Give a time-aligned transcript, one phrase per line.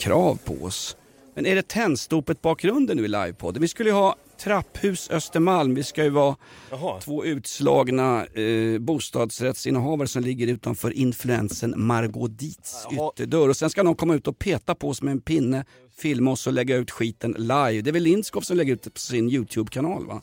[0.00, 0.96] Krav på oss.
[1.34, 3.62] Men är det Tennstopet bakgrunden nu i livepodden?
[3.62, 5.74] Vi skulle ju ha Trapphus Östermalm.
[5.74, 6.36] Vi ska ju vara
[7.00, 13.48] två utslagna eh, bostadsrättsinnehavare som ligger utanför influensen Margot Dietz ytterdörr.
[13.48, 15.64] Och sen ska någon komma ut och peta på oss med en pinne,
[16.00, 17.82] filma oss och lägga ut skiten live.
[17.82, 20.22] det är väl Lindskov som lägger ut det på sin Youtube-kanal va?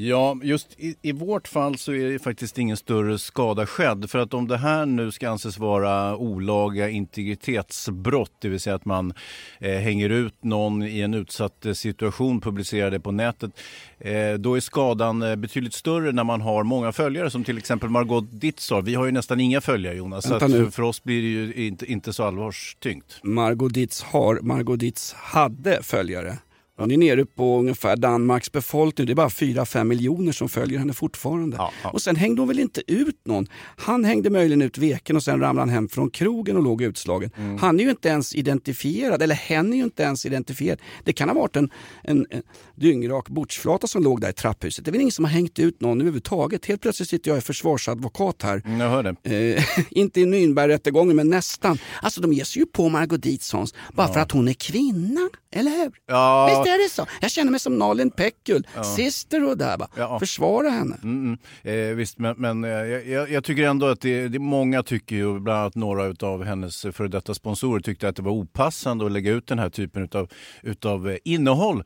[0.00, 4.10] Ja, just i, i vårt fall så är det faktiskt ingen större skada skedd.
[4.10, 8.84] För att om det här nu ska anses vara olaga integritetsbrott, det vill säga att
[8.84, 9.12] man
[9.60, 13.50] eh, hänger ut någon i en utsatt eh, situation, publicerar det på nätet,
[13.98, 17.90] eh, då är skadan eh, betydligt större när man har många följare som till exempel
[17.90, 18.82] Margot Dietz har.
[18.82, 20.70] Vi har ju nästan inga följare Jonas, så Vänta att, nu.
[20.70, 23.20] för oss blir det ju inte, inte så allvarstyngt.
[23.22, 26.38] Margot Dietz har, Margot Dietz hade följare.
[26.78, 29.06] Hon är nere på ungefär Danmarks befolkning.
[29.06, 31.56] Det är bara 4-5 miljoner som följer henne fortfarande.
[31.56, 31.90] Ja, ja.
[31.90, 33.46] Och sen hängde hon väl inte ut någon.
[33.76, 37.30] Han hängde möjligen ut veken och sen ramlade han hem från krogen och låg utslagen.
[37.36, 37.58] Mm.
[37.58, 40.78] Han är ju inte ens identifierad, eller hen är ju inte ens identifierad.
[41.04, 41.70] Det kan ha varit en,
[42.02, 42.42] en, en
[42.74, 44.84] dyngrak bordsflata som låg där i trapphuset.
[44.84, 46.66] Det är väl ingen som har hängt ut någon överhuvudtaget.
[46.66, 48.62] Helt plötsligt sitter jag i försvarsadvokat här.
[48.64, 49.56] Mm, jag hör det.
[49.56, 51.78] Eh, inte i Nürnbergrättegången men nästan.
[52.02, 55.28] Alltså de ger sig ju på Margot Dietz Hans, bara för att hon är kvinna.
[55.50, 55.92] Eller hur?
[56.06, 56.46] Ja.
[56.46, 57.06] Visst är det så?
[57.20, 58.66] Jag känner mig som Nalin Pekgul,
[58.96, 59.88] sisterhood där bara.
[59.96, 60.18] Ja.
[60.18, 60.96] Försvara henne.
[61.02, 61.90] Mm, mm.
[61.90, 65.40] Eh, visst, men, men eh, jag, jag tycker ändå att det, det, många tycker ju,
[65.40, 69.32] bland annat några av hennes före detta sponsorer tyckte att det var opassande att lägga
[69.32, 70.28] ut den här typen utav,
[70.62, 71.84] utav eh, innehåll.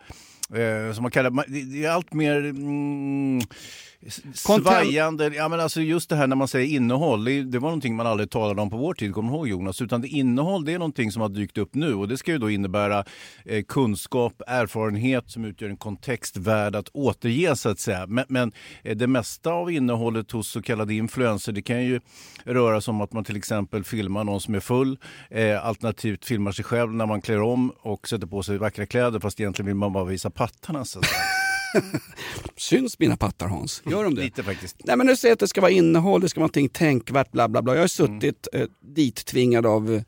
[0.54, 3.40] Eh, som man kallar, det, är allt mer mm.
[4.34, 5.30] Svajande.
[5.34, 8.06] Ja, men alltså just det här när man säger innehåll, det, det var någonting man
[8.06, 9.82] aldrig talade om på vår tid, kommer du ihåg Jonas?
[9.82, 12.38] Utan det innehåll det är någonting som har dykt upp nu och det ska ju
[12.38, 13.04] då innebära
[13.44, 18.06] eh, kunskap, erfarenhet som utgör en kontext värd att återge så att säga.
[18.06, 18.52] Men, men
[18.82, 22.00] eh, det mesta av innehållet hos så kallade influenser det kan ju
[22.44, 24.98] röra sig om att man till exempel filmar någon som är full,
[25.30, 29.20] eh, alternativt filmar sig själv när man klär om och sätter på sig vackra kläder
[29.20, 30.84] fast egentligen vill man bara visa pattarna.
[30.84, 31.51] Så att säga.
[32.56, 33.82] Syns mina pattar Hans?
[33.86, 34.22] Gör de det?
[34.22, 34.76] Lite faktiskt.
[34.84, 37.48] Nej men du säger att det ska vara innehåll, det ska vara någonting tänkvärt, bla
[37.48, 37.74] bla bla.
[37.74, 40.02] Jag har suttit eh, dittvingad av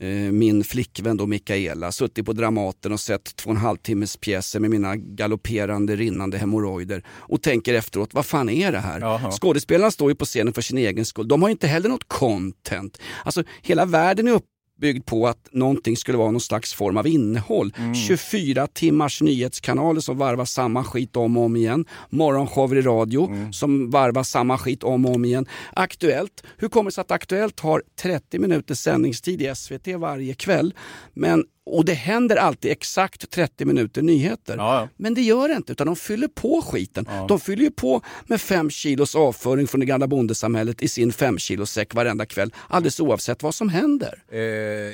[0.00, 4.16] eh, min flickvän då Mikaela, suttit på Dramaten och sett två och en halv timmes
[4.16, 9.00] pjäser med mina galopperande rinnande hemorrojder och tänker efteråt, vad fan är det här?
[9.00, 9.30] Jaha.
[9.30, 12.98] Skådespelarna står ju på scenen för sin egen skull, de har inte heller något content.
[13.24, 14.32] Alltså hela världen är
[14.78, 17.72] uppbyggd på att någonting skulle vara någon slags form av innehåll.
[18.06, 21.84] 24 timmars nyhetskanaler som varvar samma skit om och om igen.
[22.10, 25.46] Morgonshower i radio som varvar samma skit om och om igen.
[25.72, 30.74] Aktuellt, hur kommer det sig att Aktuellt har 30 minuters sändningstid i SVT varje kväll?
[31.14, 31.44] Men
[31.76, 34.54] och det händer alltid exakt 30 minuter nyheter.
[34.56, 34.88] Ja, ja.
[34.96, 37.06] Men det gör det inte, utan de fyller på skiten.
[37.28, 41.38] De fyller ju på med fem kilos avföring från det gamla bondesamhället i sin fem
[41.38, 42.54] kilos säck varenda kväll.
[42.68, 44.22] Alldeles oavsett vad som händer.
[44.32, 44.38] Eh,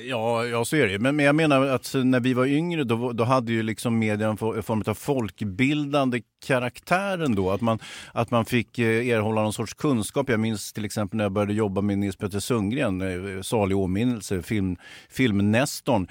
[0.09, 3.13] ja, ja, så är det men, men jag menar att när vi var yngre då,
[3.13, 7.51] då hade ju liksom media en for- en form av folkbildande karaktär ändå.
[7.51, 7.79] Att man,
[8.13, 10.29] att man fick eh, erhålla någon sorts kunskap.
[10.29, 13.01] Jag minns till exempel när jag började jobba med Nils Petter Sundgren,
[13.37, 14.77] eh, salig åminnelse, film,
[15.11, 16.09] filmnestorn.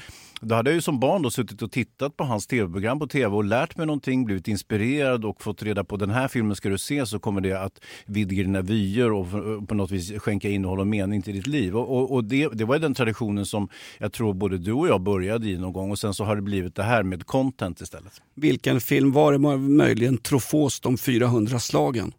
[0.54, 3.36] Då hade jag ju som barn då suttit och tittat på hans tv-program på tv
[3.36, 6.78] och lärt mig någonting, blivit inspirerad och fått reda på den här filmen ska du
[6.78, 9.28] se så kommer det att vidga dina vyer och
[9.68, 11.76] på något vis skänka innehåll och mening till ditt liv.
[11.76, 14.88] Och, och, och det, det var ju den traditionen som jag tror både du och
[14.88, 17.82] jag började i någon gång och sen så har det blivit det här med content
[17.82, 18.22] istället.
[18.36, 19.38] Vilken film var det?
[19.38, 22.14] Var det Möjligen Trofås de 400 slagen.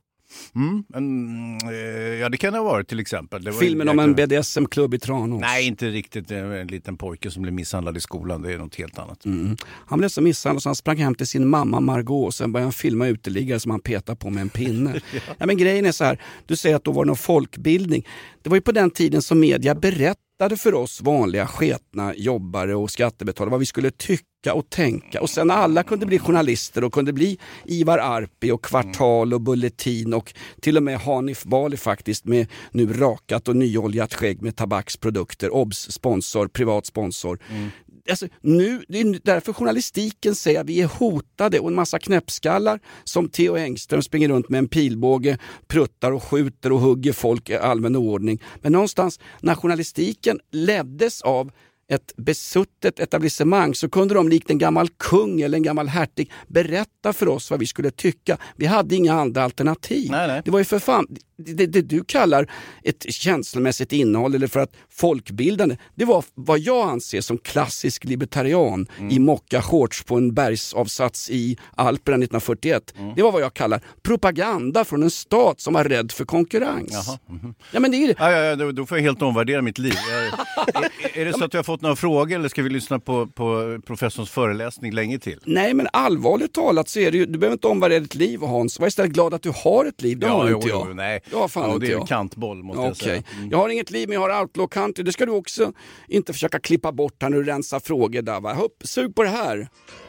[0.54, 3.44] Mm, en, eh, ja, det kan det ha varit till exempel.
[3.44, 5.40] Var Filmen om en BDSM-klubb i Tranås.
[5.40, 6.30] Nej, inte riktigt.
[6.30, 8.42] En liten pojke som blev misshandlad i skolan.
[8.42, 9.24] Det är något helt annat.
[9.24, 9.56] Mm.
[9.86, 12.66] Han blev så misshandlad så han sprang hem till sin mamma Margot och sen började
[12.66, 15.00] han filma uteliggare som han petade på med en pinne.
[15.38, 15.46] ja.
[15.46, 18.06] men grejen är så här, du säger att då var det någon folkbildning.
[18.42, 22.74] Det var ju på den tiden som media berättade berättade för oss vanliga sketna jobbare
[22.74, 25.20] och skattebetalare vad vi skulle tycka och tänka.
[25.20, 29.40] Och sen när alla kunde bli journalister och kunde bli Ivar Arpi och Kvartal och
[29.40, 34.56] Bulletin och till och med Hanif Bali faktiskt med nu rakat och nyoljat skägg med
[34.56, 35.54] tabaksprodukter.
[35.54, 35.90] Obs!
[35.90, 37.38] Sponsor, privat sponsor.
[37.50, 37.70] Mm.
[38.10, 42.80] Alltså, nu, det är därför journalistiken säger att vi är hotade och en massa knäppskallar
[43.04, 47.56] som Theo Engström springer runt med en pilbåge, pruttar och skjuter och hugger folk i
[47.56, 48.42] allmän oordning.
[48.62, 51.50] Men någonstans när journalistiken leddes av
[51.88, 57.12] ett besuttet etablissemang så kunde de likt en gammal kung eller en gammal hertig berätta
[57.12, 58.38] för oss vad vi skulle tycka.
[58.56, 60.10] Vi hade inga andra alternativ.
[60.10, 60.42] Nej, nej.
[60.44, 62.50] Det var ju för fan, det, det du kallar
[62.82, 68.86] ett känslomässigt innehåll eller för att folkbildande, det var vad jag anser som klassisk libertarian
[68.98, 69.10] Mm.
[69.10, 72.94] i mockashorts på en bergsavsats i Alperna 1941.
[72.98, 73.14] Mm.
[73.16, 77.18] Det var vad jag kallar propaganda från en stat som var rädd för konkurrens.
[77.28, 77.54] Mhm.
[77.72, 79.94] Ja, men det är, Ja, ja, ja, då, får jag helt omvärdera mitt liv.
[80.10, 82.98] Jag, är, är det så att du har fått några frågor eller ska vi lyssna
[82.98, 85.40] på, på professorns föreläsning länge till?
[85.44, 88.80] Nej men allvarligt talat så är det ju, du behöver inte omvärdera ditt liv Hans.
[88.80, 90.86] Var istället glad att du har ett liv, det har jo, inte jag.
[90.88, 91.20] jo, nej.
[91.32, 92.00] Har fan ja, det är jag.
[92.00, 93.04] en kantboll måste jag Okej.
[93.08, 93.22] säga.
[93.36, 93.50] Mm.
[93.50, 95.04] Jag har inget liv men jag har outlaw country.
[95.04, 95.72] Det ska du också
[96.08, 98.52] inte försöka klippa bort här när du rensar frågor där va.
[98.52, 99.56] Hopp, sug på det här.
[99.56, 99.68] Well,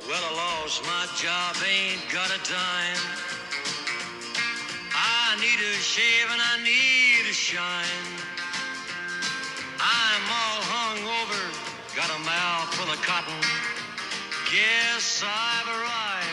[0.10, 3.04] I lost my job, ain't got a dime.
[4.94, 8.08] I need a shave and I need a shine.
[9.80, 11.42] I'm all hung over,
[11.96, 13.42] got a mouth full of cotton.
[14.52, 16.25] Guess I've arrived.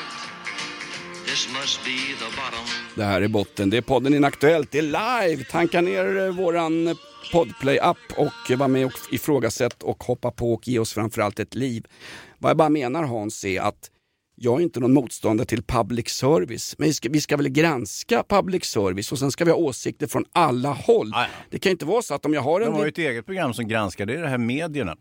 [2.95, 3.71] Det här är botten.
[3.71, 4.71] Det är podden Inaktuellt.
[4.71, 5.45] Det är live.
[5.45, 6.97] Tanka ner eh, våran
[7.33, 11.87] Podplay-app och var med och ifrågasätt och hoppa på och ge oss framförallt ett liv.
[12.39, 13.91] Vad jag bara menar Hans är att
[14.37, 18.25] jag är inte någon motståndare till public service, men vi ska, vi ska väl granska
[18.29, 21.11] public service och sen ska vi ha åsikter från alla håll.
[21.13, 21.27] Ja.
[21.51, 22.73] Det kan inte vara så att om jag har en...
[22.73, 24.97] har ju ett eget program som granskar, det är det här medierna.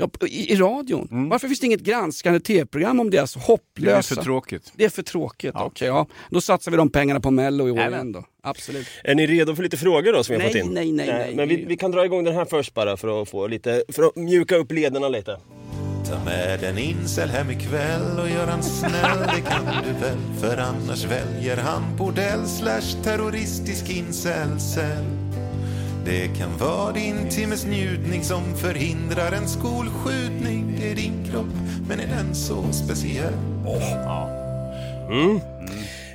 [0.00, 1.08] Ja, i, I radion.
[1.10, 1.28] Mm.
[1.28, 4.14] Varför finns det inget granskande tv-program om det är så Det är hopplösa?
[4.14, 4.72] för tråkigt.
[4.76, 5.52] Det är för tråkigt.
[5.54, 6.06] Okej, ja.
[6.30, 7.92] Då satsar vi de pengarna på Mello i år Nämen.
[7.92, 8.24] igen då.
[8.42, 8.86] Absolut.
[9.04, 10.74] Är ni redo för lite frågor då som vi har Nej, fått in?
[10.74, 11.34] nej, nej, nej.
[11.36, 14.02] Men vi, vi kan dra igång den här först bara för att få lite, för
[14.02, 15.38] att mjuka upp lederna lite.
[16.08, 20.16] Ta med en incel hem ikväll och gör han snäll, det kan du väl?
[20.40, 25.04] För annars väljer han bordell slash terroristisk incelcell.
[26.04, 30.74] Det kan vara din timmes njutning som förhindrar en skolskjutning.
[30.78, 31.46] Det är din kropp,
[31.88, 33.34] men är den så speciell?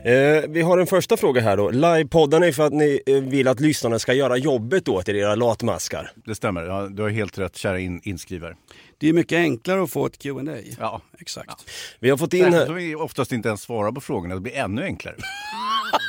[0.06, 1.70] Eh, vi har en första fråga här då.
[1.70, 5.36] Livepoddarna är för att ni eh, vill att lyssnarna ska göra jobbet åt er, era
[5.36, 6.12] latmaskar.
[6.16, 8.56] Det stämmer, ja, du har helt rätt kära in, inskrivare.
[8.98, 10.58] Det är mycket enklare att få ett Q&A.
[10.80, 11.02] Ja.
[11.20, 11.70] Exakt.
[12.00, 12.66] Vi har fått in Särskilt här...
[12.66, 15.16] som vi oftast inte ens svarar på frågorna, det blir ännu enklare.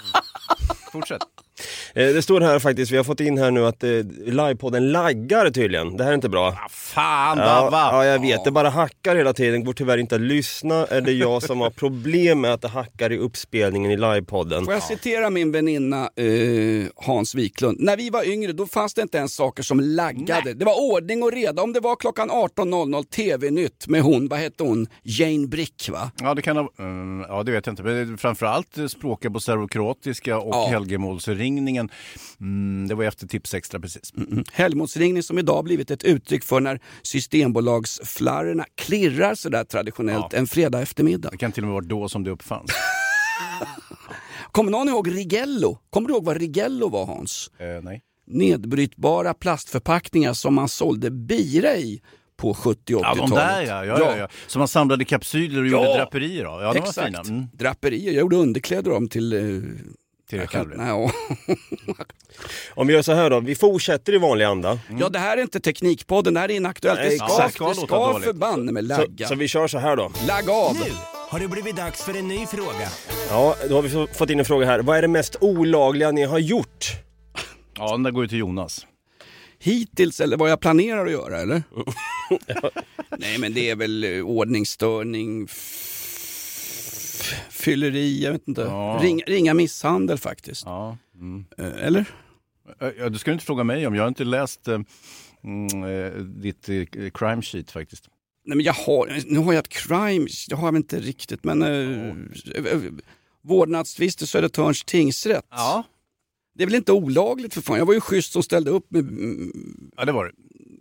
[0.93, 1.23] Fortsätt.
[1.95, 3.91] Eh, det står här faktiskt, vi har fått in här nu att eh,
[4.27, 5.97] livepodden laggar tydligen.
[5.97, 6.59] Det här är inte bra.
[6.71, 7.89] Fan Ja, va?
[7.93, 8.45] ja, jag vet.
[8.45, 9.65] Det bara hackar hela tiden.
[9.65, 10.87] Går tyvärr inte att lyssna.
[10.87, 14.65] Är det jag som har problem med att det hackar i uppspelningen i livepodden?
[14.65, 17.77] Får jag citera min väninna eh, Hans Wiklund.
[17.81, 20.55] När vi var yngre då fanns det inte ens saker som laggade.
[20.55, 21.63] Det var ordning och reda.
[21.63, 26.11] Om det var klockan 18.00 TV-nytt med hon, vad hette hon, Jane Brick va?
[26.23, 27.83] Ja, det kan ha, mm, ja, det vet jag inte.
[27.83, 30.69] Men framförallt språka på serbokroatiska och Ja.
[31.47, 31.91] Helgemålsringningen.
[32.41, 34.13] Mm, det var efter Tips Extra precis.
[34.17, 34.45] Mm.
[34.53, 41.31] Helgmålsringning som idag blivit ett uttryck för när Systembolagsflarrorna klirrar sådär traditionellt en fredag eftermiddag.
[41.31, 42.71] Det kan till och med vara då som det uppfanns.
[44.53, 45.79] Kommer någon ihåg Rigello?
[45.91, 47.51] Kommer du ihåg vad Rigello var Hans?
[47.59, 48.03] Eh, nej.
[48.27, 52.01] Nedbrytbara plastförpackningar som man sålde bira i
[52.37, 53.19] på 70 och 80-talet.
[53.19, 53.85] Ja, de där ja.
[53.85, 54.29] Ja, ja, ja.
[54.47, 56.63] Som man samlade kapsyler och gjorde draperier av.
[56.63, 57.07] Ja, de var Exakt.
[57.07, 57.21] fina.
[57.21, 57.47] Mm.
[57.53, 58.13] Draperier.
[58.13, 59.33] Jag gjorde underkläder dem till...
[59.33, 59.63] Eh,
[60.31, 60.77] Till kan- Kalvre.
[60.77, 61.11] nej.
[62.75, 64.79] Om vi gör så här då, vi fortsätter i vanlig anda.
[65.01, 67.01] ja, det här är inte Teknikpodden, det här är inaktuellt.
[67.01, 67.55] Det ska, exakt.
[67.55, 69.29] Ska det ska förbanne med Så, lagga.
[69.29, 70.13] så vi kör så här då.
[70.29, 70.75] Lagg av!
[70.75, 70.91] Nu
[71.29, 72.89] har det blivit dags för en ny fråga.
[73.31, 74.79] Ja, då har vi få- fått in en fråga här.
[74.79, 76.87] Vad är det mest olagliga ni har gjort?
[77.79, 78.87] Ja, den där går ju till Jonas.
[79.59, 81.63] Hittills, eller vad jag planerar att göra, eller?
[83.19, 85.49] Nej, men det är väl eh, ordningsstörning,
[87.71, 88.61] fylleri, jag vet inte.
[88.61, 88.99] Ja.
[89.03, 90.63] Ring, ringa misshandel faktiskt.
[90.67, 90.97] Ja.
[91.15, 91.45] Mm.
[91.59, 92.01] Eh, Eller?
[92.81, 94.81] Eh, Ja, du ska inte fråga mig om, jag har inte läst eh,
[95.45, 98.09] mm, eh, ditt eh, crime sheet faktiskt.
[98.45, 101.63] Nej, men jag har, nu har jag ett crime, det har jag inte riktigt, men
[101.63, 102.09] eh,
[102.55, 102.83] eh,
[103.43, 105.47] vårdnadstvist i Södertörns tingsrätt.
[105.51, 105.85] Ja.
[106.55, 107.79] Det är väl inte olagligt för fan.
[107.79, 110.33] Jag var ju schysst som ställde upp med mm, Ja, det var det.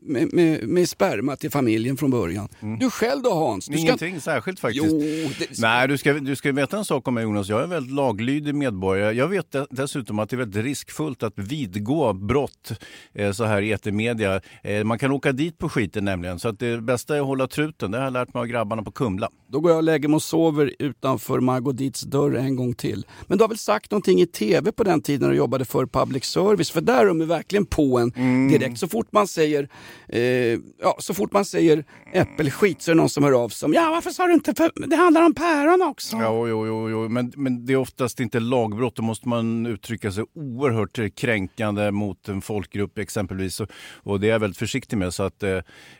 [0.06, 2.48] Med, med, med sperma till familjen från början.
[2.80, 3.66] Du själv då Hans?
[3.66, 3.82] Du ska...
[3.82, 4.86] Ingenting särskilt faktiskt.
[4.86, 5.00] Jo,
[5.40, 5.60] det...
[5.62, 7.50] Nej, du ska, du ska veta en sak om mig Jonas.
[7.50, 9.12] Jag är en väldigt laglydig medborgare.
[9.16, 12.72] Jag vet de- dessutom att det är väldigt riskfullt att vidgå brott
[13.14, 14.42] eh, så här i etermedia.
[14.64, 16.40] Eh, man kan åka dit på skiten nämligen.
[16.40, 17.92] Så att det bästa är att hålla truten.
[17.92, 19.30] Det har jag lärt mig av grabbarna på Kumla.
[19.48, 23.06] Då går jag och lägger mig och sover utanför Margot Dietz dörr en gång till.
[23.28, 25.86] Men du har väl sagt någonting i tv på den tiden när du jobbade för
[25.86, 26.72] public service?
[26.72, 28.48] För där är de verkligen på en Mm.
[28.52, 28.80] direkt.
[28.80, 29.70] Så fort man säger
[30.10, 30.20] eh,
[30.82, 33.70] ja, så fort man säger äppelskit så är det någon som hör av sig.
[33.74, 34.54] Ja, varför sa du inte?
[34.56, 36.18] För det handlar om päron också.
[36.18, 37.10] Ja, jo, jo, jo.
[37.10, 38.96] Men, men det är oftast inte lagbrott.
[38.96, 43.60] Då måste man uttrycka sig oerhört eh, kränkande mot en folkgrupp exempelvis.
[43.60, 43.70] Och,
[44.04, 45.14] och det är jag väldigt försiktig med.
[45.14, 45.50] Så att, eh,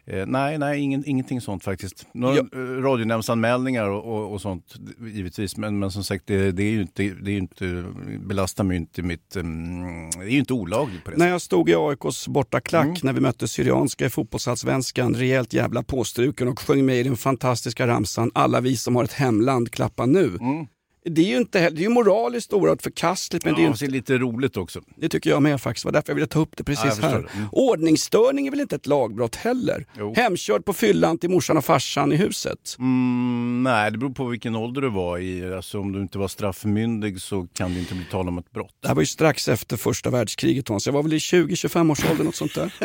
[0.06, 2.08] eh, nej, nej ingen, ingenting sånt faktiskt.
[2.14, 2.44] Några Ja.
[2.60, 5.58] radionämndsanmälningar och, och, och sånt givetvis.
[5.58, 7.86] Men, men som sagt, det, det är ju inte, det är inte,
[8.20, 9.36] belastar mig inte mitt...
[9.36, 12.98] mm, det är ju inte olagligt på det När jag stod i AIKs bortaklack Mm.
[13.04, 13.48] när vi mötte
[13.86, 18.78] Syrianska i fotbollsallsvenskan, rejält jävla påstruken och sjöng med i den fantastiska ramsan Alla vi
[18.78, 20.38] som har ett hemland klappa nu.
[20.42, 20.68] Mm.
[21.10, 23.74] Det är ju inte heller, det är ju moraliskt oerhört förkastligt men det är ju.
[23.80, 24.82] Ja, är lite roligt också.
[24.96, 25.84] Det tycker jag med faktiskt.
[25.84, 27.30] Det var därför jag ville ta upp det Ja, precis förstår här.
[27.34, 27.48] Mm.
[27.52, 29.86] Ordningsstörning är väl inte ett lagbrott heller?
[29.98, 30.14] Jo.
[30.16, 32.76] Hemkörd på fyllan till morsan och farsan i huset.
[32.80, 35.54] Mm, nej, det beror på vilken ålder du var i.
[35.54, 38.76] Alltså, om du inte var straffmyndig så kan det inte bli tal om ett brott.
[38.82, 40.86] Det här var ju strax efter första världskriget Hans.
[40.86, 42.74] Jag var väl i 20-25 års ålder något sånt där.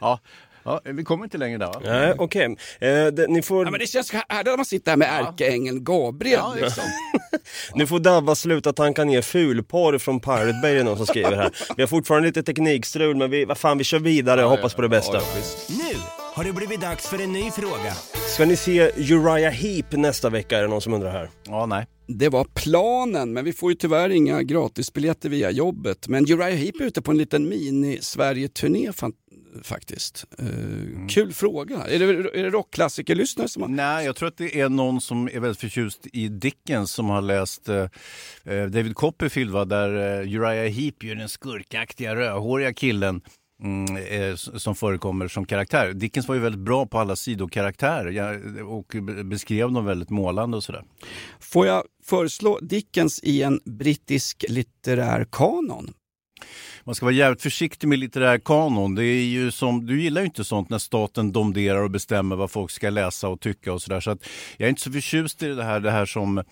[0.00, 0.20] Ja,
[0.84, 1.80] ja, vi kommer inte längre där va?
[1.84, 2.44] Nej, okej.
[2.80, 3.64] Eh, det- ni får...
[3.64, 6.38] Ja, men det känns härligt när man sitter här med ärkeängeln Gabriel.
[6.38, 6.84] Ja, liksom.
[7.74, 11.50] Nu får Dabba sluta tanka ner fulporr från Pirate Bay, är någon som skriver här.
[11.76, 14.82] Vi har fortfarande lite teknikstrul, men vi, vad fan, vi kör vidare och hoppas på
[14.82, 15.20] det bästa.
[15.68, 15.96] Nu
[16.34, 17.92] har det blivit dags för en ny fråga.
[18.34, 21.30] Ska ni se Uriah Heep nästa vecka, är det någon som undrar här?
[21.46, 21.86] Ja, nej.
[22.06, 26.08] Det var planen, men vi får ju tyvärr inga gratisbiljetter via jobbet.
[26.08, 28.92] Men Uriah Heep är ute på en liten mini-Sverige-turné
[29.62, 30.24] faktiskt.
[30.38, 31.84] Eh, Kul fråga.
[31.86, 32.04] Är det,
[32.38, 33.68] är det rockklassikerlyssnare som har...
[33.68, 37.22] Nej, jag tror att det är någon som är väldigt förtjust i Dickens som har
[37.22, 37.76] läst eh,
[38.44, 43.20] eh, David Copperfield, va, där eh, Uriah Heep ju den skurkaktiga rödhåriga killen
[43.62, 45.92] mm, eh, som förekommer som karaktär.
[45.92, 50.64] Dickens var ju väldigt bra på alla sidokaraktärer och be- beskrev dem väldigt målande och
[50.64, 50.84] sådär.
[51.40, 55.92] Får jag föreslå Dickens i en brittisk litterär kanon?
[56.88, 58.94] Man ska vara jävligt försiktig med litterär kanon.
[58.94, 62.50] Det är ju som, du gillar ju inte sånt när staten domderar och bestämmer vad
[62.50, 64.00] folk ska läsa och tycka och sådär.
[64.00, 66.42] Så att jag är inte så förtjust i det här, det här som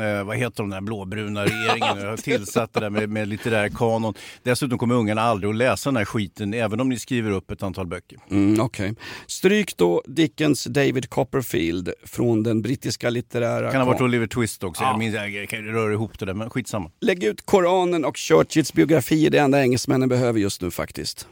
[0.00, 1.98] Eh, vad heter de där blåbruna regeringen?
[1.98, 4.14] Jag har tillsatt det där med, med litterär kanon.
[4.42, 7.62] Dessutom kommer ungarna aldrig att läsa den här skiten, även om ni skriver upp ett
[7.62, 8.18] antal böcker.
[8.30, 8.94] Mm, okej.
[9.26, 14.00] Stryk då Dickens David Copperfield från den brittiska litterära Kan ha varit.
[14.00, 14.84] Oliver Twist också.
[14.84, 16.90] Jag minns, jag kan röra ihop det där, men skitsamma.
[17.00, 21.28] Lägg ut Koranen och Churchills biografi det enda engelsmännen behöver just nu faktiskt.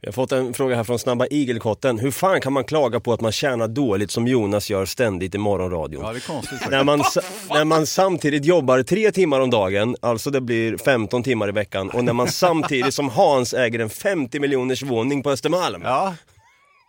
[0.00, 1.98] Vi har fått en fråga här från Snabba Igelkotten.
[1.98, 5.38] Hur fan kan man klaga på att man tjänar dåligt som Jonas gör ständigt i
[5.38, 6.02] morgonradion?
[6.04, 6.70] Ja, det är konstigt.
[6.70, 7.04] När man,
[7.48, 11.90] när man samtidigt jobbar tre timmar om dagen, alltså det blir 15 timmar i veckan,
[11.90, 15.82] och när man samtidigt som Hans äger en 50 miljoners våning på Östermalm.
[15.84, 16.14] Ja.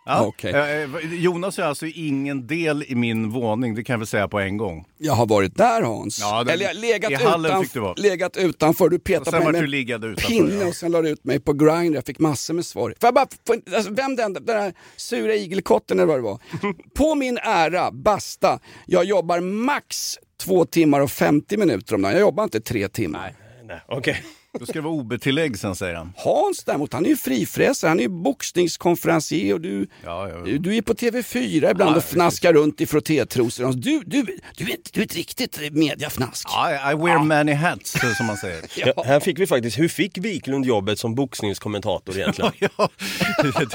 [0.08, 0.26] Ja.
[0.26, 0.52] Okej.
[0.54, 4.28] Eh, eh, Jonas är alltså ingen del i min våning, det kan jag väl säga
[4.28, 4.86] på en gång.
[4.98, 6.20] Jag har varit där Hans.
[6.20, 10.28] Ja, det- Eller jag legat, utanf- legat utanför, du petade på mig med utanför.
[10.28, 10.68] pinne ja.
[10.68, 11.96] och sen la du ut mig på Grindr.
[11.96, 12.90] Jag fick massor med svar.
[13.02, 16.40] Får jag bara, få, alltså, vem den, den där sura igelkotten eller vad det var.
[16.98, 18.60] på min ära, basta.
[18.86, 22.12] Jag jobbar max två timmar och 50 minuter om dagen.
[22.12, 23.34] Jag jobbar inte tre timmar.
[23.68, 24.24] Nej, Okej.
[24.60, 26.14] Då ska det vara OB-tillägg sen säger han.
[26.18, 30.58] Hans däremot, han är ju frifräsare, han är ju boxningskonferencier och du, Ja, ja, du,
[30.58, 33.64] du är på TV4 ibland och fnaskar runt i frottétrosor.
[33.64, 34.22] Hans, Du, du,
[34.58, 36.48] du, är, inte- du är ett riktigt mediafnask.
[36.50, 38.62] I, I wear many hats, som man säger.
[38.96, 42.52] Ja, här fick vi faktiskt, hur fick Wiklund jobbet som boxningskommentator egentligen?
[42.78, 42.90] Ja,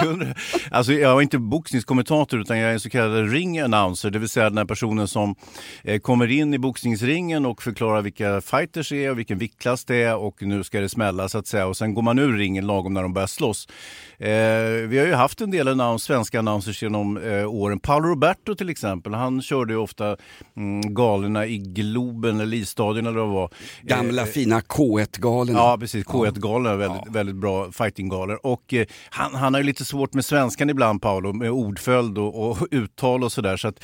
[0.07, 0.37] undrar-
[0.71, 4.29] alltså jag är inte boxningskommentator utan jag är en så kallad ring announcer, det vill
[4.29, 5.35] säga den här personen som
[5.85, 9.97] eh, kommer in i boxningsringen och förklarar vilka fighters det är och vilken viktklass det
[9.97, 12.67] är och nu ska det smälla så att säga och sen går man ur ringen
[12.67, 13.69] lagom när de börjar slåss.
[14.19, 14.29] Eh,
[14.89, 17.81] vi har ju haft en del announce, svenska annonsers genom eh, åren.
[17.81, 20.17] Paolo Roberto till exempel, han körde ju ofta
[20.57, 23.51] mm, galorna i Globen eller Isstadion eller vad det var.
[23.83, 25.59] Gamla Eh, fina K1-galerna.
[25.59, 26.07] Ja, precis.
[26.07, 28.47] K1-galor är väldigt, väldigt bra fightinggalor.
[28.47, 32.51] Och eh, han, han har ju lite svårt med svenskan ibland, Paolo, med ordföljd och,
[32.51, 33.57] och uttal och sådär.
[33.57, 33.77] Så att,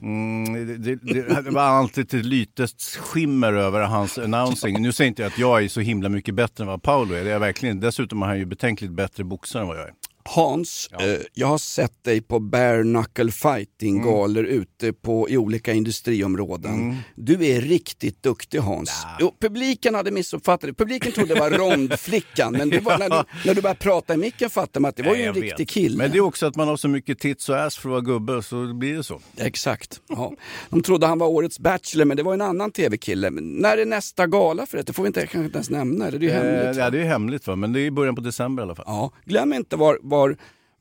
[0.00, 4.82] mm, det, det, det var alltid ett lytest skimmer över hans announcing.
[4.82, 7.24] Nu säger inte jag att jag är så himla mycket bättre än vad Paolo är,
[7.24, 7.80] det är jag verkligen.
[7.80, 9.94] Dessutom är han ju betänkligt bättre boxare än vad jag är.
[10.24, 14.06] Hans, eh, jag har sett dig på bare knuckle fighting Mm.
[14.06, 16.96] galor ute på, i olika industriområden.
[17.16, 19.06] Du är riktigt duktig Hans.
[19.20, 20.74] Jo, publiken hade missuppfattat det.
[20.74, 24.50] Publiken trodde det var rondflickan, men var när, du, när du började prata i micken
[24.50, 25.68] fattade man att det var ju Nej, en jag riktig vet.
[25.70, 25.96] kille.
[25.98, 28.00] Men det är också att man har så mycket tits och ass för att vara
[28.00, 29.20] gubbe så blir det så.
[29.36, 30.00] Exakt.
[30.08, 30.32] Ja.
[30.70, 33.30] De trodde han var årets Bachelor, men det var en annan tv-kille.
[33.30, 34.82] När är nästa gala för det?
[34.82, 36.10] Det får vi inte, kanske inte ens nämna.
[36.10, 36.76] Det är ju hemligt.
[36.76, 38.74] Eh, ja, det är hemligt va, men det är i början på december i alla
[38.74, 38.84] fall.
[38.88, 40.36] Ja, glöm inte var, var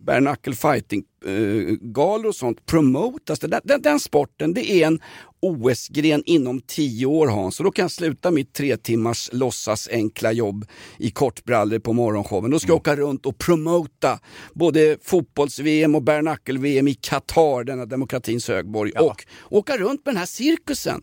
[0.06, 3.40] bare knuckle fighting eh, galor och sånt promotas.
[3.40, 5.00] Den, den, den sporten det är en
[5.40, 7.56] OS-gren inom tio år Hans.
[7.56, 10.66] Så då kan jag sluta mitt tre timmars låtsas enkla jobb
[10.98, 12.52] i kortbrallor på morgonshowen.
[12.52, 14.20] Då ska jag åka runt och promota
[14.54, 18.92] både fotbolls-VM och bare knuckle-VM i Qatar, denna demokratins högborg.
[18.92, 21.02] Och åka runt med den här cirkusen.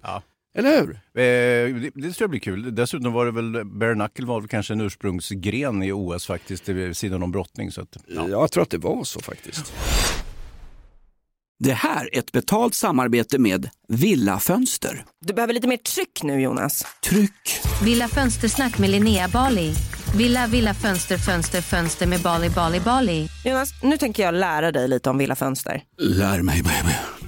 [0.58, 0.90] Eller hur?
[0.90, 2.74] Eh, det, det tror jag blir kul.
[2.74, 6.96] Dessutom var det väl, bare knuckle var väl kanske en ursprungsgren i OS faktiskt, vid
[6.96, 7.72] sidan om brottning.
[7.72, 8.28] Så att, ja.
[8.28, 9.72] Jag tror att det var så faktiskt.
[11.58, 15.04] Det här är ett betalt samarbete med Villa Fönster.
[15.26, 16.86] Du behöver lite mer tryck nu Jonas.
[17.02, 17.60] Tryck!
[17.84, 19.72] Villa Fönstersnack med Linnea Bali.
[20.16, 23.28] Villa, villa, fönster, fönster, fönster med Bali, Bali, Bali.
[23.44, 25.82] Jonas, nu tänker jag lära dig lite om Villa Fönster.
[25.98, 27.17] Lär mig baby.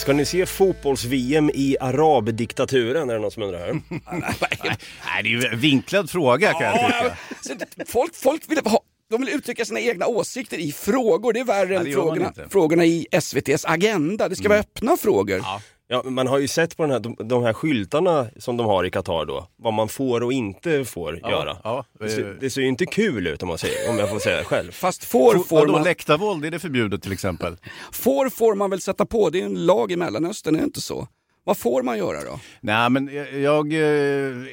[0.00, 3.10] Ska ni se fotbolls-VM i arabdiktaturen?
[3.10, 3.72] Är det någon som undrar här?
[5.04, 7.84] Nej, det är ju en vinklad fråga kan jag tycka.
[7.86, 11.32] Folk, folk vill ha de vill uttrycka sina egna åsikter i frågor.
[11.32, 14.28] Det är värre Ja, än det frågorna, frågorna i SVTs agenda.
[14.28, 15.38] Det ska vara öppna frågor.
[15.38, 15.60] Ja,
[16.04, 18.84] men man har ju sett på den här, de, de här skyltarna som de har
[18.84, 21.56] i Qatar då, vad man får och inte får Ja, göra.
[21.64, 22.36] ja, det, ser, eh.
[22.40, 24.72] det ser ju inte kul ut om, man säger, om jag får säga det själv.
[24.72, 27.56] Fast får Får, får vadå, man, läktarvåld, är det förbjudet till exempel?
[27.92, 29.30] får får man väl sätta på.
[29.30, 31.08] Det är en lag i Mellanöstern, är det inte så?
[31.44, 32.40] Vad får man göra då?
[32.60, 33.72] Nej, men jag, jag,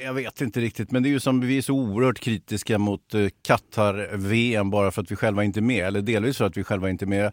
[0.06, 0.90] eh, vet inte riktigt.
[0.90, 5.02] Men det är ju som vi är så oerhört kritiska mot eh, Qatar-VM bara för
[5.02, 5.86] att vi själva inte är med.
[5.86, 7.32] Eller delvis för att vi själva inte är med.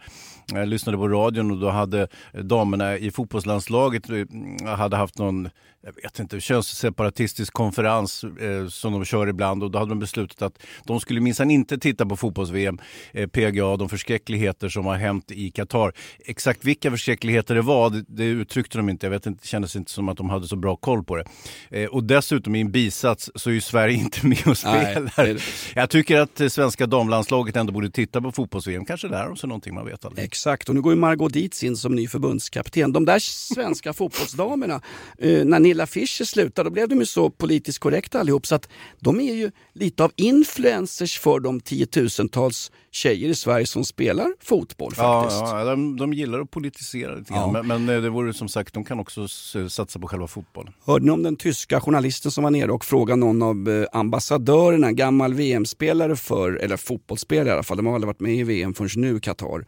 [0.54, 5.50] Jag lyssnade på radion och då hade damerna i fotbollslandslaget eh, hade haft någon,
[5.84, 10.42] jag vet inte, könsseparatistisk konferens eh, som de kör ibland och då hade de beslutat
[10.42, 12.80] att de skulle minsann inte titta på fotbolls-VM,
[13.12, 15.94] eh, PGA, de förskräckligheter som har hänt i Qatar.
[16.26, 19.06] Exakt vilka förskräckligheter det var, det, det uttryckte de inte.
[19.06, 21.26] Jag vet inte, det kändes inte som att de hade så bra koll på det.
[21.70, 25.30] Eh, och dessutom i en bisats så är ju Sverige inte med och Nej, spelar.
[25.30, 25.42] är det.
[25.76, 28.86] Jag tycker att eh, svenska damlandslaget ändå borde titta på fotbolls-VM.
[28.86, 30.26] Kanske lär de sig någonting, man vet aldrig.
[30.36, 32.92] Exakt, och nu går ju Margot Dietz in som ny förbundskapten.
[32.94, 34.82] De där svenska fotbollsdamerna,
[35.18, 38.70] eh, när Nilla Fischer slutade, då blev de ju så politiskt korrekta allihop så att
[39.00, 44.94] de är ju lite av influencers för de tiotusentals tjejer i Sverige som spelar fotboll
[44.96, 45.40] faktiskt.
[45.42, 47.54] Ja, ja de, de gillar att politisera lite grann.
[47.56, 47.64] Ja.
[47.64, 50.74] Men, men eh, det vore som sagt, de kan också s- satsa på själva fotbollen.
[50.86, 54.92] Hörde ni om den tyska journalisten som var nere och frågade någon av eh, ambassadörerna,
[54.92, 58.74] gammal VM-spelare för, eller fotbollsspelare i alla fall, de har aldrig varit med i VM
[58.74, 59.66] förrän nu, Qatar.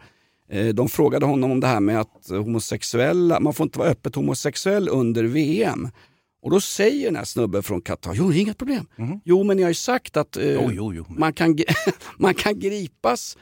[0.51, 3.89] Eh, De frågade honom om det här med att eh, homosexuella, man får inte vara
[3.89, 5.89] öppet homosexuell under VM.
[6.41, 8.85] Och då säger den här snubben från Qatar, jo inget problem.
[9.25, 11.05] Jo men ni har ju sagt att eh, Jo, jo, jo.
[11.09, 11.57] Man, kan,
[12.17, 13.37] man kan gripas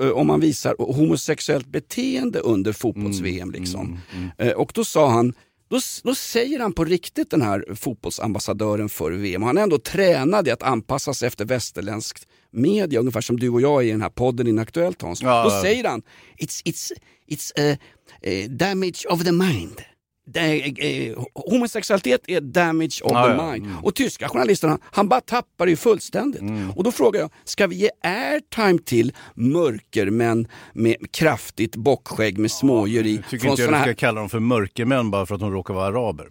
[0.00, 3.50] eh, om man visar homosexuellt beteende under fotbolls-VM.
[3.50, 3.98] Liksom.
[4.38, 5.32] Eh, Och då sa han,
[5.68, 10.48] då, då säger han på riktigt den här fotbollsambassadören för VM, han är ändå tränad
[10.48, 14.02] i att anpassa sig efter västerländskt media, ungefär som du och jag är i den
[14.02, 15.22] här podden Inaktuellt Hans.
[15.22, 15.62] Ja, då ja.
[15.62, 16.02] säger han,
[16.38, 16.92] it's, it's,
[17.28, 17.78] it's a,
[18.26, 19.80] a damage of the mind.
[20.28, 20.62] Det,
[21.08, 23.32] eh, homosexualitet är damage of Ja, the ja.
[23.32, 23.52] Mm.
[23.52, 23.74] mind.
[23.82, 26.42] Och tyska journalisterna, han bara tappar det ju fullständigt.
[26.76, 33.06] Och då frågar jag, ska vi ge airtime till mörkermän med kraftigt bockskägg med smådjur
[33.06, 33.14] i?
[33.16, 33.94] Jag tycker inte jag du ska här...
[33.94, 36.28] kalla dem för mörkermän bara för att de råkar vara araber.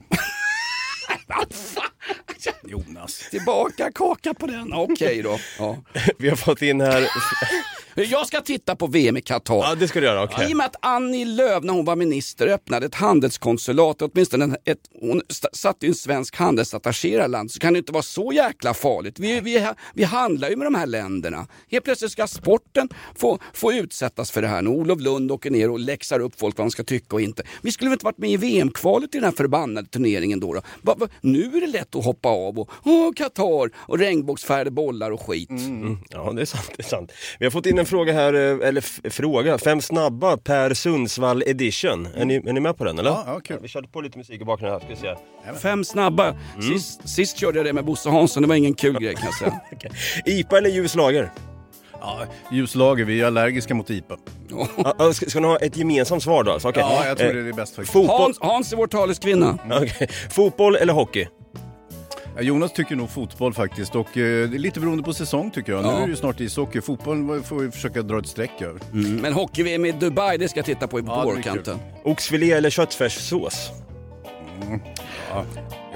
[2.63, 3.29] Jonas.
[3.29, 5.39] Tillbaka kaka på den, okej då.
[5.59, 5.77] Ja.
[6.17, 7.07] Vi har fått in här...
[7.95, 9.55] Jag ska titta på VM i Qatar.
[9.55, 10.49] Ja, det ska du göra, okej.
[10.49, 14.55] I och med att Annie Lööf när hon var minister öppnade ett handelskonsulat, åtminstone en-
[14.65, 15.21] ett, hon
[15.53, 19.19] satte ju en svensk handelsattaché i landet, så kan det inte vara så jäkla farligt.
[19.19, 21.47] Vi, vi, vi handlar ju med de här länderna.
[21.71, 24.61] Helt plötsligt ska sporten få, få utsättas för det här.
[24.61, 27.43] När Olof Lund åker ner och läxar upp folk vad de ska tycka och inte.
[27.61, 30.53] Vi skulle väl inte varit med i VM-kvalet i den här förbannade turneringen då?
[30.53, 30.61] då?
[30.81, 32.69] Va, va, nu är det lätt att hoppa av och
[33.15, 35.49] Qatar och regnbågsfärgade bollar och skit.
[35.49, 35.97] Mm.
[36.09, 36.71] Ja, det är sant.
[36.77, 37.11] Det är sant.
[37.39, 39.57] Vi har fått in en fråga här, eh, eller fråga.
[39.57, 42.07] Fem snabba per Sundsvall edition.
[42.15, 43.09] Är, ni, är ni med på den eller?
[43.09, 43.59] Ja, ja, kul.
[43.61, 45.15] Vi körde på lite musik i bakgrunden här, ska vi
[45.53, 45.59] se.
[45.59, 46.35] Fem snabba.
[46.61, 49.33] Sist, sist körde jag det med Bosse Hansson, det var ingen kul grej kan jag
[49.33, 49.59] säga.
[50.25, 51.31] IPA eller ljus lager?
[52.01, 52.19] Ja,
[52.51, 54.17] ljuslager, vi är allergiska mot IPA.
[55.13, 56.51] Ska, ska ni ha ett gemensamt svar då?
[56.51, 56.83] Alltså, okej.
[56.89, 57.93] Ja, jag tror Eh, det är bäst faktiskt.
[57.93, 59.57] Fotboll, Hans, Hans är vår taleskvinna.
[59.71, 60.07] Okej.
[60.29, 61.27] Fotboll eller hockey?
[62.35, 65.71] Ja, Jonas tycker nog fotboll faktiskt och eh, det är lite beroende på säsong tycker
[65.71, 65.83] jag.
[65.83, 65.97] Nu Ja.
[65.97, 66.81] är det ju snart ishockey.
[66.81, 68.81] Fotboll får vi försöka dra ett streck över.
[68.93, 71.77] Mm, men hockey-VM i Dubai, det ska jag titta på i Ja, det blir vårkanten.
[72.03, 73.71] Oxfilé eller köttfärssås?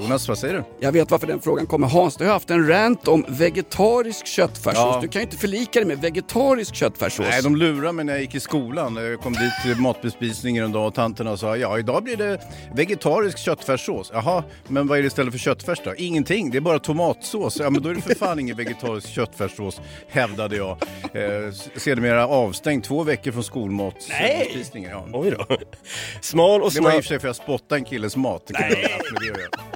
[0.02, 0.64] Jonas, vad säger du?
[0.80, 1.88] Jag vet varför den frågan kommer.
[1.88, 4.76] Hans, du har haft en rant om vegetarisk köttfärssås.
[4.76, 5.00] Ja.
[5.02, 7.26] Du kan ju inte förlika dig med vegetarisk köttfärssås.
[7.30, 8.96] Nej, de lurade mig när jag gick i skolan.
[8.96, 12.42] Jag kom dit till matbespisningen en dag och tanterna sa ja, idag blir det
[12.76, 14.10] vegetarisk köttfärssås.
[14.14, 15.96] Jaha, men vad är det istället för köttfärs då?
[15.96, 17.60] Ingenting, det är bara tomatsås.
[17.60, 20.70] Ja, men då är det för fan ingen vegetarisk köttfärssås, hävdade jag.
[21.14, 24.92] Eh, sedermera avstängd två veckor från skolmatsbespisningen.
[24.92, 25.06] Ja.
[25.14, 25.58] Oj då.
[26.22, 28.16] Smal och Det var i och snabb, för sig för att jag spottade en killes
[28.16, 28.44] mat.
[28.48, 29.69] Det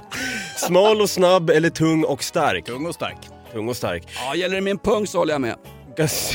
[0.66, 2.64] smal och snabb eller tung och stark?
[2.64, 3.16] Tung och stark.
[3.52, 4.08] Tung och stark.
[4.16, 5.56] Ja, gäller det en pung så håller jag med.
[5.96, 6.34] Gas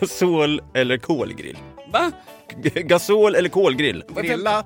[0.00, 1.58] gasol eller kolgrill?
[1.92, 2.12] Va?
[2.62, 4.04] G- Gasol eller kolgrill?
[4.16, 4.64] Grilla.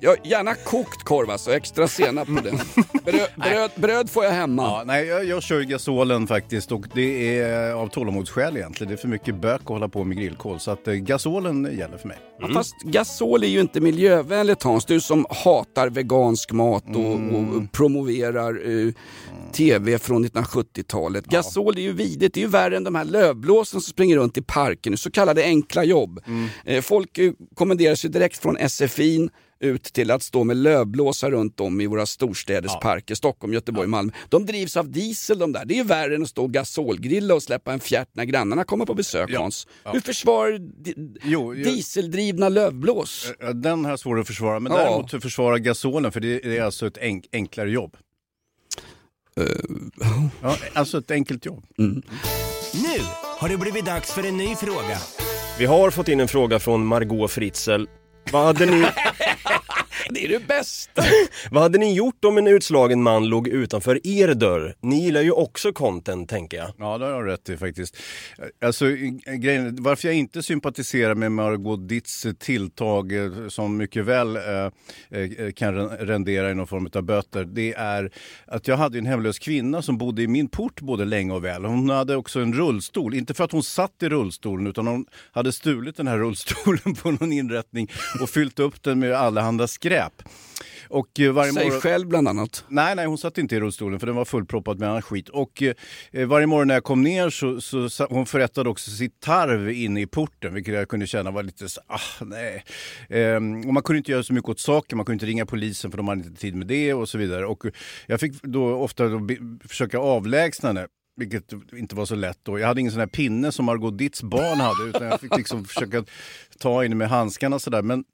[0.00, 2.58] Jag, gärna kokt korv alltså, extra senap på den.
[3.04, 4.62] Bröd, bröd, bröd får jag hemma.
[4.62, 8.88] Ja, nej, jag, jag kör gasolen faktiskt och det är av tålamodsskäl egentligen.
[8.88, 11.98] Det är för mycket bök att hålla på med grillkol så att eh, gasolen gäller
[11.98, 12.16] för mig.
[12.40, 17.48] Ja, Fast gasol är ju inte miljövänligt Hans, du som hatar vegansk mat och, Mm.
[17.50, 18.92] och promoverar eh,
[19.52, 21.24] TV från 1970-talet.
[21.26, 24.38] Gasol är ju vidigt, det är ju värre än de här lövblåsen som springer runt
[24.38, 26.20] i parken, så kallade enkla jobb.
[26.26, 26.48] Mm.
[26.64, 29.28] Eh, folk eh, kommenderas ju direkt från SFI
[29.60, 34.12] ut till att stå med lövblåsar runt om i våra storstäders parker, Stockholm, Göteborg, Malmö.
[34.28, 35.64] De drivs av diesel de där.
[35.64, 38.64] Det är ju värre än att stå och gasolgrilla och släppa en fjärt när grannarna
[38.64, 39.66] kommer på besök Hans.
[39.84, 40.94] Hur försvarar di-
[41.24, 43.32] Jo, jag- dieseldrivna lövblås?
[43.40, 44.78] Ja, Den har jag svårt att försvara, men Ja.
[44.78, 47.96] däremot att försvara gasolen för det är alltså ett enk enklare jobb.
[50.42, 51.64] Ja, alltså ett enkelt jobb.
[51.76, 53.00] Nu
[53.38, 54.98] har det blivit dags för en ny fråga.
[55.58, 57.84] Vi har fått in en fråga från Margot Fritzl.
[58.32, 58.86] Vad hade ni,
[60.14, 61.02] Det är det bästa!
[61.50, 64.74] vad hade ni gjort om en utslagen man låg utanför er dörr?
[64.80, 66.70] Ni gillar ju också content, tänker jag.
[66.78, 67.96] Ja, det har du rätt i faktiskt.
[68.64, 74.36] Alltså, i- grejen, varför jag inte sympatiserar med Margot Ditts tilltag eh, som mycket väl
[74.36, 74.42] eh,
[75.20, 78.10] eh, kan ren- rendera i någon form av böter, det är
[78.46, 81.64] att jag hade en hemlös kvinna som bodde i min port både länge och väl.
[81.64, 85.52] Hon hade också en rullstol, inte för att hon satt i rullstolen utan hon hade
[85.52, 87.88] stulit den här rullstolen på någon inrättning
[88.22, 89.99] och fyllt upp den med allehanda skräp.
[90.88, 91.80] Och eh, varje Sig morgon...
[91.80, 92.64] själv bland annat.
[92.68, 95.28] Nej, nej, hon satt inte i rullstolen för den var fullproppad med annan skit.
[95.28, 95.62] Och
[96.12, 99.70] eh, varje morgon när jag kom ner så, så, sa- hon förrättade också sitt tarv
[99.70, 102.64] inne i porten, vilket jag kunde känna var lite så, ah, nej.
[103.08, 105.90] Ehm, och man kunde inte göra så mycket åt saken, man kunde inte ringa polisen
[105.90, 107.46] för de hade inte tid med det och så vidare.
[107.46, 107.64] Och
[108.06, 109.36] jag fick då ofta då be,
[109.68, 110.86] försöka avlägsna henne.
[111.16, 112.58] Vilket inte var så lätt då.
[112.58, 115.64] Jag hade ingen sån här pinne som Margot Ditts barn hade utan jag fick liksom
[115.64, 116.04] försöka
[116.58, 117.82] ta in med handskarna sådär.
[117.82, 118.04] Men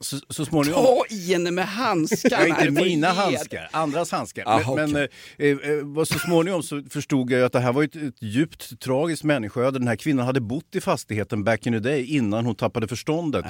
[0.00, 0.84] så, så småningom...
[0.84, 2.36] Ta i henne med handskarna.
[2.50, 4.44] Ja, inte mina handskar, andras handskar.
[4.46, 7.82] Aha, men men eh, eh, vad så småningom så förstod jag att det här var
[7.82, 9.78] ett, ett djupt tragiskt människoöde.
[9.78, 13.44] Den här kvinnan hade bott i fastigheten back in the day innan hon tappade förståndet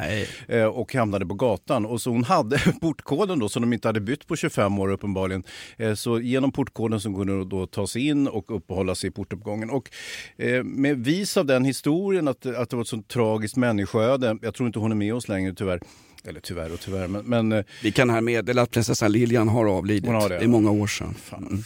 [0.48, 1.86] eh, och hamnade på gatan.
[1.86, 5.44] Och så hon hade portkoden då som de inte hade bytt på 25 år uppenbarligen.
[5.76, 9.10] Eh, så genom portkoden så kunde hon då ta sig in och uppehålla sig i
[9.10, 9.70] portuppgången.
[9.70, 9.90] Och
[10.36, 14.54] eh, med vis av den historien att, att det var ett sånt tragiskt människoöde, jag
[14.54, 15.80] tror inte hon är med oss längre tyvärr,
[16.26, 17.24] eller tyvärr och tyvärr, men...
[17.24, 20.06] men eh, Vi kan här meddela att prinsessan Lilian har avlidit.
[20.06, 21.14] Hon har det, det är många år sedan.
[21.32, 21.62] Mm.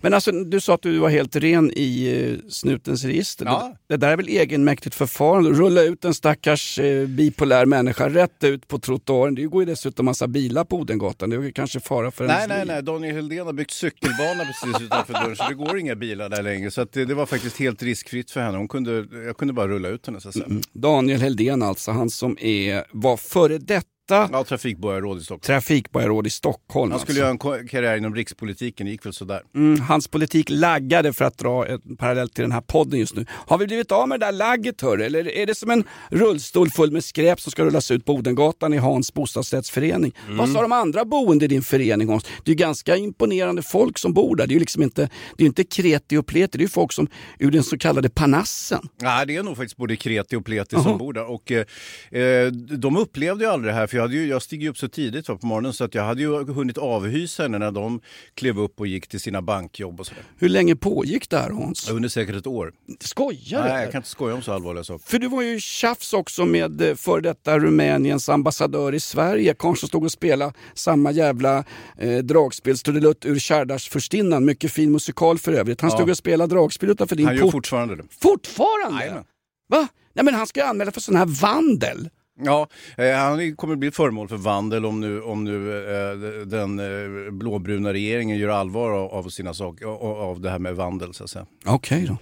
[0.00, 2.06] Men alltså, du sa att du var helt ren i
[2.44, 3.46] eh, snutens register.
[3.46, 3.76] Ja.
[3.88, 5.50] Det, det där är väl egenmäktigt förfarande?
[5.50, 9.34] Rulla ut en stackars eh, bipolär människa rätt ut på trottoaren.
[9.34, 11.30] Det går ju dessutom massa bilar på Odengatan.
[11.30, 12.66] Det är kanske fara för Nej, nej, liv.
[12.66, 12.82] nej.
[12.82, 16.70] Daniel Heldén har byggt cykelbana precis utanför dörren så det går inga bilar där längre.
[16.70, 18.58] Så det, det var faktiskt helt riskfritt för henne.
[18.58, 20.46] Hon kunde, jag kunde bara rulla ut henne så säga.
[20.72, 25.40] Daniel Heldén alltså, han som är, var före detta Ja, trafikborgarråd i Stockholm.
[25.40, 26.90] trafikborgarråd i Stockholm.
[26.90, 27.48] Han skulle alltså.
[27.48, 29.42] göra en karriär inom rikspolitiken, det gick väl sådär.
[29.54, 33.26] Mm, hans politik laggade för att dra en parallell till den här podden just nu.
[33.30, 35.04] Har vi blivit av med det där lagget hörru?
[35.04, 38.74] Eller är det som en rullstol full med skräp som ska rullas ut på Odengatan
[38.74, 40.14] i Hans bostadsrättsförening?
[40.26, 40.36] Mm.
[40.36, 42.26] Vad sa de andra boende i din förening Hans?
[42.44, 44.46] Det är ganska imponerande folk som bor där.
[44.46, 46.92] Det är ju liksom inte, det är inte kreti och pleti, det är ju folk
[46.92, 48.88] som ur den så kallade panassen.
[49.02, 50.82] Nej, det är nog faktiskt både kreti och pleti Jaha.
[50.82, 51.30] som bor där.
[51.30, 54.62] Och, eh, eh, de upplevde ju aldrig det här, för jag, hade ju, jag steg
[54.62, 57.70] ju upp så tidigt på morgonen så att jag hade ju hunnit avhysa henne när
[57.70, 58.00] de
[58.34, 60.22] klev upp och gick till sina bankjobb och sådär.
[60.36, 61.90] Hur länge pågick det här Hans?
[61.90, 62.72] Under säkert ett år.
[63.00, 63.68] Skojar du?
[63.68, 65.04] Nej, jag kan inte skoja om så allvarliga saker.
[65.06, 69.54] För du var ju tjafs också med eh, före detta Rumäniens ambassadör i Sverige.
[69.58, 71.64] Karln som stod och spelade samma jävla
[71.98, 74.44] eh, dragspelstrudelutt ur Kärdarsfürstinnan.
[74.44, 75.80] Mycket fin musikal för övrigt.
[75.80, 75.96] Han Ja.
[75.96, 77.52] stod och spelade dragspel utanför din Han gör port.
[77.52, 78.04] fortfarande det.
[78.22, 79.00] Fortfarande?
[79.00, 79.24] Jajamän.
[79.68, 79.88] Va?
[80.14, 82.08] Nej men han ska ju anmäla för sån här vandel.
[82.44, 87.30] Ja, eh, han kommer bli föremål för vandel om nu, om nu eh, den eh,
[87.32, 91.30] blåbruna regeringen gör allvar av, av sina saker, av, det här med vandel så att
[91.30, 91.46] säga.
[91.66, 92.16] Okej då.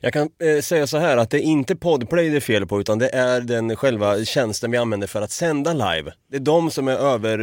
[0.00, 2.80] Jag kan eh, säga så här att det är inte Podplay det är fel på
[2.80, 6.12] utan det är den själva tjänsten vi använder för att sända live.
[6.30, 7.38] Det är de som är över,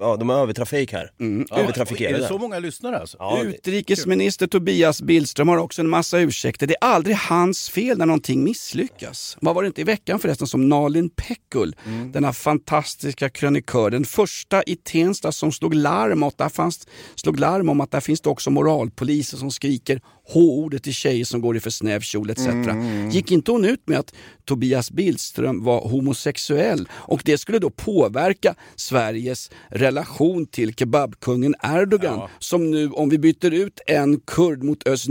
[0.00, 1.10] ja de är övertrafik här.
[1.18, 2.18] Är Övertrafikerade.
[2.18, 3.16] det så många lyssnare alltså?
[3.20, 6.66] Ja, Utrikesminister Tobias Billström har också en massa ursäkter.
[6.66, 9.36] Det är aldrig hans fel när någonting misslyckas.
[9.40, 12.12] Vad var det inte i veckan förresten som Nalin Pekul, Mm.
[12.12, 17.38] denna fantastiska krönikör, den första i Tensta som slog larm, om att där fanns, slog
[17.40, 21.56] larm om att där finns det också moralpoliser som skriker H-ordet till tjejer som går
[21.56, 22.46] i för snäv kjol etc.
[22.46, 26.88] Mm, Gick inte hon ut med att Tobias Billström var homosexuell?
[26.92, 33.54] Och det skulle då påverka Sveriges relation till kebabkungen Erdogan som nu om vi byter
[33.54, 35.06] ut en kurd mot Özz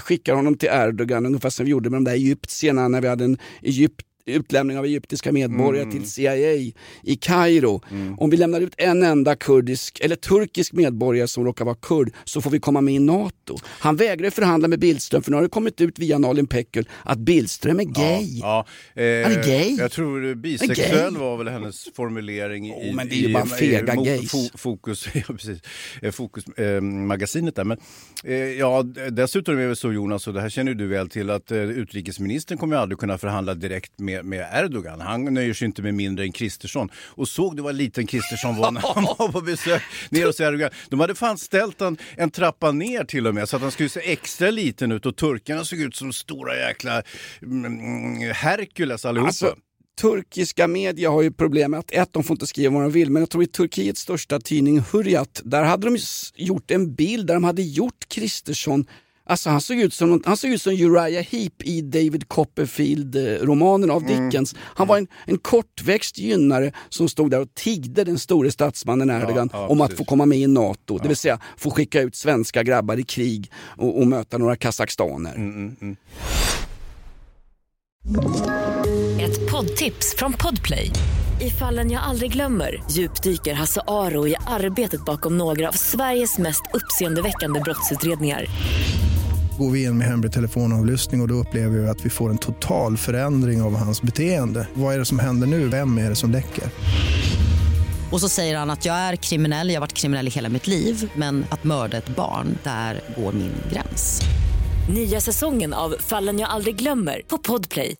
[0.00, 3.24] skickar honom till Erdogan ungefär som vi gjorde med de där egyptierna när vi hade
[3.24, 5.98] en Egypt utlämning av egyptiska medborgare Mm.
[5.98, 7.82] till CIA i Kairo.
[8.18, 12.40] Om vi lämnar ut en enda kurdisk eller turkisk medborgare som råkar vara kurd så
[12.40, 13.56] får vi komma med i NATO.
[13.64, 17.18] Han vägrar förhandla med Billström för nu har det kommit ut via Nalin Pekul att
[17.18, 18.38] Billström är gay.
[18.40, 19.76] Ja, eh, Han är gay.
[19.78, 23.48] Jag tror bisexuell var väl hennes formulering i, men det är ju i- bara i-
[23.48, 24.32] fega mo- gays.
[24.34, 25.58] fo- fokus, ja, precis,
[26.02, 27.64] eh, fokus eh, magasinet där.
[27.64, 27.78] Men
[28.24, 31.52] eh, ja, dessutom är det så Jonas, och det här känner du väl till, att
[31.52, 35.00] utrikesministern kommer aldrig kunna förhandla direkt med, med Erdogan.
[35.00, 36.88] Han nöjer sig inte med mindre än Kristersson.
[36.94, 40.70] Och såg du vad liten Kristersson var när han var på besök nere hos Erdogan?
[40.88, 43.88] De hade fan ställt en, en trappa ner till och med så att han skulle
[43.88, 47.02] se extra liten ut och turkarna såg ut som stora jäkla
[47.42, 49.26] mm, Herkules allihopa.
[49.26, 49.54] Alltså,
[50.00, 53.10] turkiska media har ju problem med att ett, de får inte skriva vad de vill,
[53.10, 55.98] men jag tror i Turkiets största tidning Hurriyet, där hade de
[56.34, 58.86] gjort en bild där de hade gjort Kristersson
[59.28, 64.02] Alltså han såg ut som, han såg ut som Uriah Heep i David Copperfield-romanen av
[64.02, 64.24] Mm.
[64.30, 64.54] Dickens.
[64.60, 69.50] Han var en, en kortväxt gynnare som stod där och tiggde den store statsmannen Erdogan
[69.52, 70.98] ja, om att få komma med i NATO.
[70.98, 75.34] Det vill säga få skicka ut svenska grabbar i krig och, och möta några kazakstaner.
[75.34, 75.96] Mm,
[79.20, 80.90] Ett poddtips från Podplay.
[81.40, 86.62] I fallen jag aldrig glömmer djupdyker Hasse Aro i arbetet bakom några av Sveriges mest
[86.74, 88.44] uppseendeväckande brottsutredningar.
[89.58, 92.38] Går vi in med hemlig telefonavlyssning och, och då upplever vi att vi får en
[92.38, 94.68] total förändring av hans beteende.
[94.74, 95.68] Vad är det som händer nu?
[95.68, 96.64] Vem är det som läcker?
[98.12, 100.66] Och så säger han att jag är kriminell, jag har varit kriminell i hela mitt
[100.66, 104.22] liv men att mörda ett barn, där går min gräns.
[104.94, 107.96] Nya säsongen av Fallen jag aldrig glömmer på Podplay.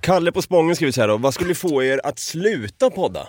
[0.00, 3.28] Kalle på Spången skriver så här då, vad skulle få er att sluta podda?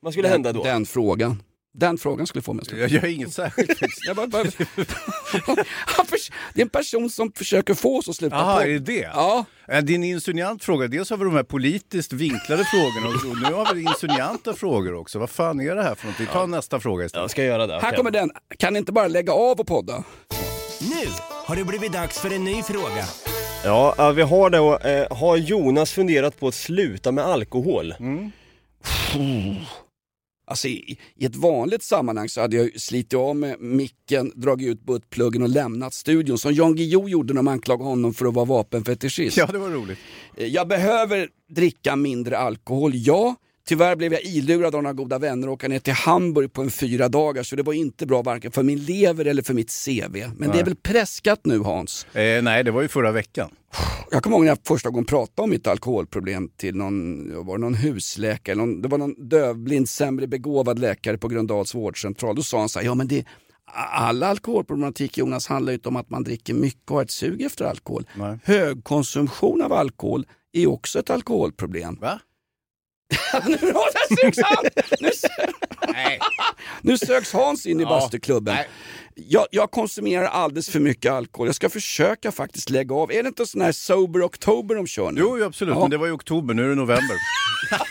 [0.00, 0.64] Vad skulle den, hända då?
[0.64, 1.42] Den frågan.
[1.78, 2.82] Den frågan skulle få mig att sluta.
[2.82, 3.80] Jag gör inget särskilt.
[4.06, 4.44] Jag bara, bara...
[6.54, 8.66] Det är en person som försöker få oss att sluta Jaha, podda.
[8.66, 9.10] är det det?
[9.14, 9.44] Ja.
[9.66, 10.88] Det är en insinuant fråga.
[10.88, 15.18] Dels har vi de här politiskt vinklade frågorna och nu har vi insinuanta frågor också.
[15.18, 16.20] Vad fan är det här för något?
[16.20, 17.22] Vi tar nästa fråga istället.
[17.22, 17.80] Jag ska göra det.
[17.80, 18.30] Här kommer den.
[18.58, 20.04] Kan ni inte bara lägga av och podda?
[20.80, 21.08] Nu
[21.46, 23.04] har det blivit dags för en ny fråga.
[23.64, 27.94] Ja, ja, vi har då, eh, har Jonas funderat på att sluta med alkohol?
[30.48, 34.84] Alltså i, i ett vanligt sammanhang så hade jag slitit av med micken, dragit ut
[34.84, 38.44] buttpluggen och lämnat studion som Jan Guillou gjorde när man anklagade honom för att vara
[38.44, 39.36] vapenfetischist.
[39.36, 39.98] Ja, det var roligt.
[40.36, 43.34] Eh, Jag behöver dricka mindre alkohol, ja.
[43.68, 46.70] Tyvärr blev jag ilurad av några goda vänner och åka ner till Hamburg på en
[46.70, 50.12] fyra dagar så det var inte bra varken för min lever eller för mitt CV.
[50.12, 50.60] Men det Nej.
[50.60, 52.06] är väl preskat nu Hans?
[52.14, 53.50] Eh, nej, det var ju förra veckan.
[54.10, 57.60] Jag kommer ihåg när jag första gången pratade om mitt alkoholproblem till någon, var det
[57.60, 62.36] någon husläkare, någon, det var någon dövblind, sämre begåvad läkare på Gröndals vårdcentral.
[62.36, 63.24] Då sa han så här, ja men det,
[63.92, 67.42] all alkoholproblematik Jonas handlar ju inte om att man dricker mycket och har ett sug
[67.42, 68.06] efter alkohol.
[68.14, 68.38] Nej.
[68.44, 71.98] Högkonsumtion av alkohol är också ett alkoholproblem.
[72.00, 72.20] Va?
[73.46, 73.58] Nu
[74.22, 74.64] sugs han!
[75.00, 75.52] Nu, sö-
[76.82, 78.54] nu söks Hans in i Ja, bastuklubben.
[78.54, 78.68] nej.
[79.14, 81.48] Jag, jag konsumerar alldeles för mycket alkohol.
[81.48, 83.12] Jag ska försöka faktiskt lägga av.
[83.12, 85.20] Är det inte sån här sober oktober de kör nu?
[85.20, 85.74] Jo, absolut.
[85.74, 85.80] Ja.
[85.80, 87.16] Men det var i oktober, nu är det november.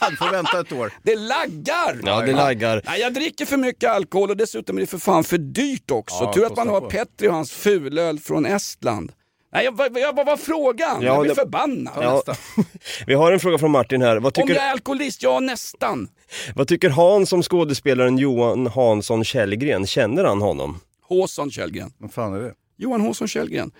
[0.10, 0.94] Du får vänta ett år.
[1.04, 2.00] Det laggar!
[2.04, 2.82] Ja, det laggar.
[2.86, 6.24] Nej, jag dricker för mycket alkohol och dessutom är det för fan för dyrt också.
[6.24, 6.90] Ja, Tur att man har på.
[6.90, 9.12] Petri och hans fulöl från Estland.
[9.56, 11.02] Nej, jag, vad, jag, vad var frågan?
[11.02, 11.94] Ja, jag blir det- förbannad.
[12.02, 12.24] Ja,
[13.08, 14.16] vi har en fråga från Martin här.
[14.20, 15.24] Vad Om tycker, jag är alkoholist?
[15.24, 16.08] Ja, nästan.
[16.56, 19.88] vad tycker Hans om skådespelaren Johan Hansson Källgren?
[19.88, 20.80] Känner han honom?
[21.02, 21.94] Håsson Källgren.
[21.98, 22.54] Vad fan är det?
[22.78, 23.72] Johan Håsson Källgren.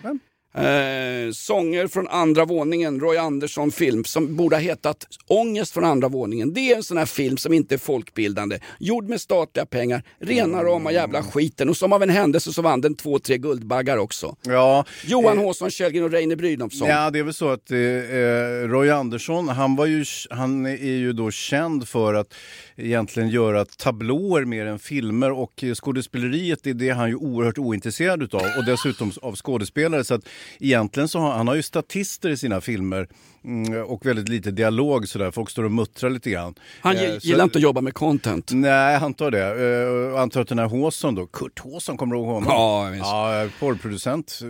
[0.56, 6.08] Eh, sånger från andra våningen, Roy Andersson film som borde ha hetat Ångest från andra
[6.08, 6.52] våningen.
[6.54, 8.58] Det är en sån här film som inte är folkbildande.
[8.80, 12.80] Gjord med statliga pengar, rena rama jävla skiten och som av en händelse så vann
[12.80, 14.36] den två, tre Guldbaggar också.
[14.42, 16.88] Ja, Johan Håsson Källgren och Reine Brynolfsson.
[16.88, 20.96] Ja, det är väl så att eh, eh, Roy Andersson, han, var ju, han är
[20.96, 22.34] ju då känd för att
[22.76, 28.22] egentligen göra tablåer mer än filmer och eh, skådespeleriet är det han ju oerhört ointresserad
[28.22, 30.04] utav och dessutom av skådespelare.
[30.04, 30.28] Så att
[30.60, 33.08] egentligen så har han har ju statister i sina filmer
[33.46, 35.30] mm, och väldigt lite dialog sådär.
[35.30, 36.54] Folk står och muttrar lite grann.
[36.80, 38.50] Han Eh, gi- så- gillar inte att jobba med content.
[38.54, 39.46] Nej, han tar det.
[39.72, 42.44] Eh, och antar att den här Håsson då, Kurt Håsson, kommer du ihåg honom?
[42.48, 43.04] Ja, visst.
[43.04, 44.40] ja porrproducent,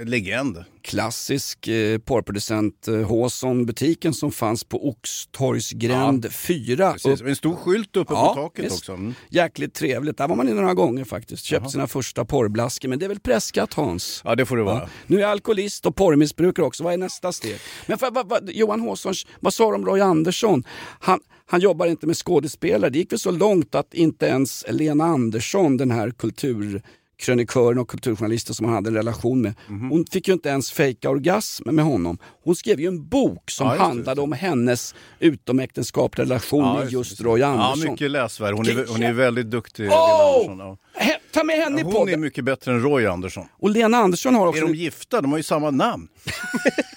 [0.00, 0.64] eh, legend.
[0.82, 6.92] Klassisk eh, porrproducent, eh, Håsson-butiken som fanns på Oxtorgsgränd 4.
[6.92, 8.76] Precis, en stor skylt uppe Ja, på taket visst.
[8.78, 8.92] också.
[8.92, 9.14] Mm.
[9.30, 10.18] Jäkligt trevligt.
[10.18, 11.44] Där var man inne några gånger faktiskt.
[11.44, 12.88] Köpt sina första porrblaskor.
[12.88, 14.22] Men det är väl preskat Hans?
[14.24, 14.78] Ja, det får det vara.
[14.78, 14.88] Ja.
[15.06, 16.84] Nu är jag alkoholist och porrmissbrukare också.
[16.84, 17.56] Vad är nästa steg?
[17.86, 20.64] Men för, vad, vad, Johan Håsson, vad sa du om Roy Andersson?
[21.00, 22.90] Han, han jobbar inte med skådespelare.
[22.90, 28.54] Det gick väl så långt att inte ens Lena Andersson, den här kulturkrönikören och kulturjournalisten
[28.54, 29.54] som han hade en relation med.
[29.68, 29.90] Mhm.
[29.90, 32.18] Hon fick ju inte ens fejka orgasm med honom.
[32.44, 37.20] Hon skrev ju en bok som Ja, handlade om hennes utomäktenskapliga relation Ja, med just.
[37.20, 37.92] Roy Ja, Andersson.
[37.92, 38.54] mycket läsvärd.
[38.54, 39.88] Hon är, hon är väldigt duktig.
[39.90, 40.40] Åh!
[40.42, 41.14] Lena Andersson, ja.
[41.32, 42.14] Ta med henne i Hon podden.
[42.14, 43.46] är mycket bättre än Roy Andersson.
[43.52, 44.62] Och Lena Andersson har också...
[44.62, 45.20] Är de gifta?
[45.20, 46.08] De har ju samma namn.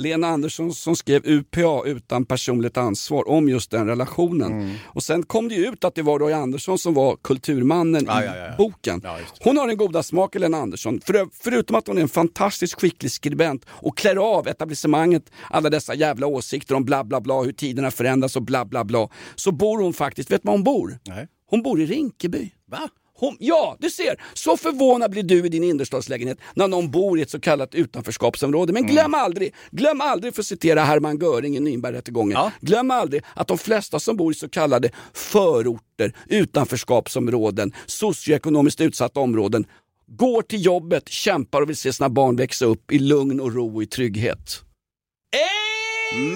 [0.00, 4.52] Lena Andersson som skrev UPA utan personligt ansvar om just den relationen.
[4.52, 4.76] Mm.
[4.86, 8.22] Och sen kom det ju ut att det var Roy Andersson som var kulturmannen Ja,
[8.22, 9.00] i ja, ja, boken.
[9.04, 11.00] Ja, Hon har den goda smaken Lena Andersson.
[11.00, 15.94] För, förutom att hon är en fantastiskt skicklig skribent och klär av etablissemanget alla dessa
[15.94, 19.08] jävla åsikter om bla bla bla, hur tiderna förändras och bla bla bla.
[19.34, 20.98] Så bor hon faktiskt, vet du var hon bor?
[21.06, 21.28] Nej.
[21.46, 22.50] Hon bor i Rinkeby.
[22.70, 22.88] Va?
[23.20, 24.22] Hon, ja, du ser!
[24.34, 28.72] Så förvånad blir du i din innerstadslägenhet när någon bor i ett så kallat utanförskapsområde.
[28.72, 32.50] Men glöm aldrig, glöm aldrig för att citera Hermann Göring i Nürnbergrättegången.
[32.60, 39.66] Glöm aldrig att de flesta som bor i så kallade förorter, utanförskapsområden, socioekonomiskt utsatta områden
[40.06, 43.76] går till jobbet, kämpar och vill se sina barn växa upp i lugn och ro
[43.76, 44.60] och i trygghet.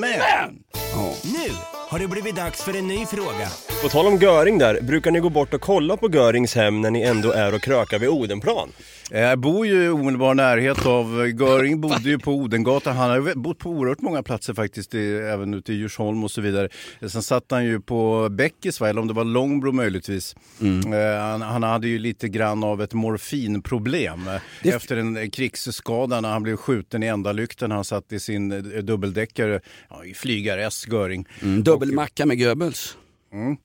[0.01, 0.64] Men!
[0.94, 1.14] Ja.
[1.25, 1.51] Nu
[1.94, 3.48] har det blivit dags för en ny fråga.
[3.83, 6.90] På tal om Göring där, brukar ni gå bort och kolla på Görings hem när
[6.90, 8.68] ni ändå är och krökar vid Odenplan?
[9.11, 13.35] Jag bor ju i omedelbar närhet av, Göring bodde ju på Odengatan, han har ju
[13.35, 16.68] bott på oerhört många platser faktiskt, även ute i Djursholm och så vidare.
[17.09, 20.37] Sen satt han ju på Bäckis, eller om det var Långbro möjligtvis.
[20.61, 26.20] Eh, Han, han hade ju lite grann av ett morfinproblem eh, Det- efter en krigsskada
[26.20, 27.70] när han blev skjuten i ändalykten.
[27.70, 31.26] Han satt i sin eh, dubbeldäckare, ja, i flygar-S, Göring.
[31.42, 32.97] Mm, dubbelmacka med Goebbels.
[33.35, 33.57] Mm.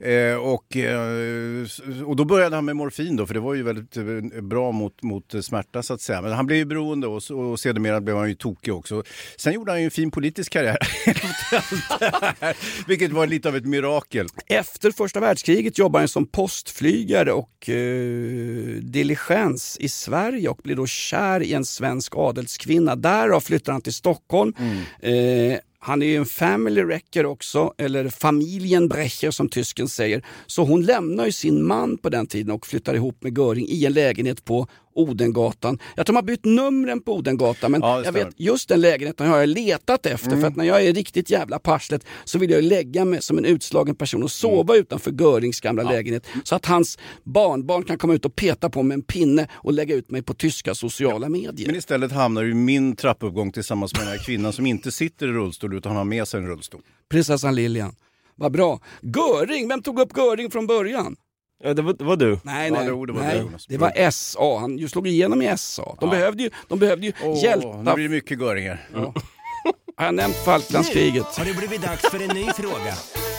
[0.00, 1.66] Eh, och, eh,
[2.06, 5.02] och då började han med morfin då, för det var ju väldigt eh, bra mot,
[5.02, 6.22] mot eh, smärta så att säga.
[6.22, 9.02] Men han blev ju beroende och, och sedermera blev han ju tokig också.
[9.36, 10.76] Sen gjorde han ju en fin politisk karriär
[12.40, 12.56] här,
[12.88, 14.26] vilket var lite av ett mirakel.
[14.46, 17.74] Efter första världskriget jobbade han som postflygare och eh,
[18.80, 22.96] diligens i Sverige och blev då kär i en svensk adelskvinna.
[22.96, 24.54] Därav flyttar han till Stockholm.
[25.00, 25.58] Eh,
[25.88, 30.22] han är ju en family wrecker också, eller familienbrecher som tysken säger.
[30.46, 33.86] Så hon lämnar ju sin man på den tiden och flyttar ihop med Göring i
[33.86, 34.66] en lägenhet på
[34.98, 35.78] Odengatan.
[35.96, 39.28] Jag tror de har bytt numren på Odengatan men Ja, jag vet just den lägenheten
[39.30, 40.40] har jag letat efter Mm.
[40.40, 43.44] för att när jag är riktigt jävla parslet så vill jag lägga mig som en
[43.44, 44.80] utslagen person och sova Mm.
[44.82, 48.88] utanför Görings gamla lägenhet så att hans barnbarn kan komma ut och peta på mig
[48.88, 51.66] med en pinne och lägga ut mig på tyska sociala medier.
[51.66, 55.26] Men istället hamnar du i min trappuppgång tillsammans med den här kvinnan som inte sitter
[55.28, 56.80] i rullstol utan har med sig en rullstol.
[57.10, 57.94] Prinsessan Lilian.
[58.36, 58.80] Vad bra.
[59.02, 61.16] Göring, vem tog upp Göring från början?
[61.64, 62.38] Ja, det var, det var du.
[62.42, 63.34] Nej, Ja, nej, det var- det var nej.
[63.34, 63.66] det, Jonas.
[63.66, 64.58] det var SA.
[64.58, 65.96] Han slog igenom i SA.
[66.00, 66.10] De Ja.
[66.10, 67.82] behövde ju, de behövde ju Åh, hjälpa.
[67.82, 68.88] Nu blir det mycket Göringar.
[69.96, 71.24] Har jag nämnt Falklandskriget?
[71.24, 72.94] Har det blivit dags för en ny fråga.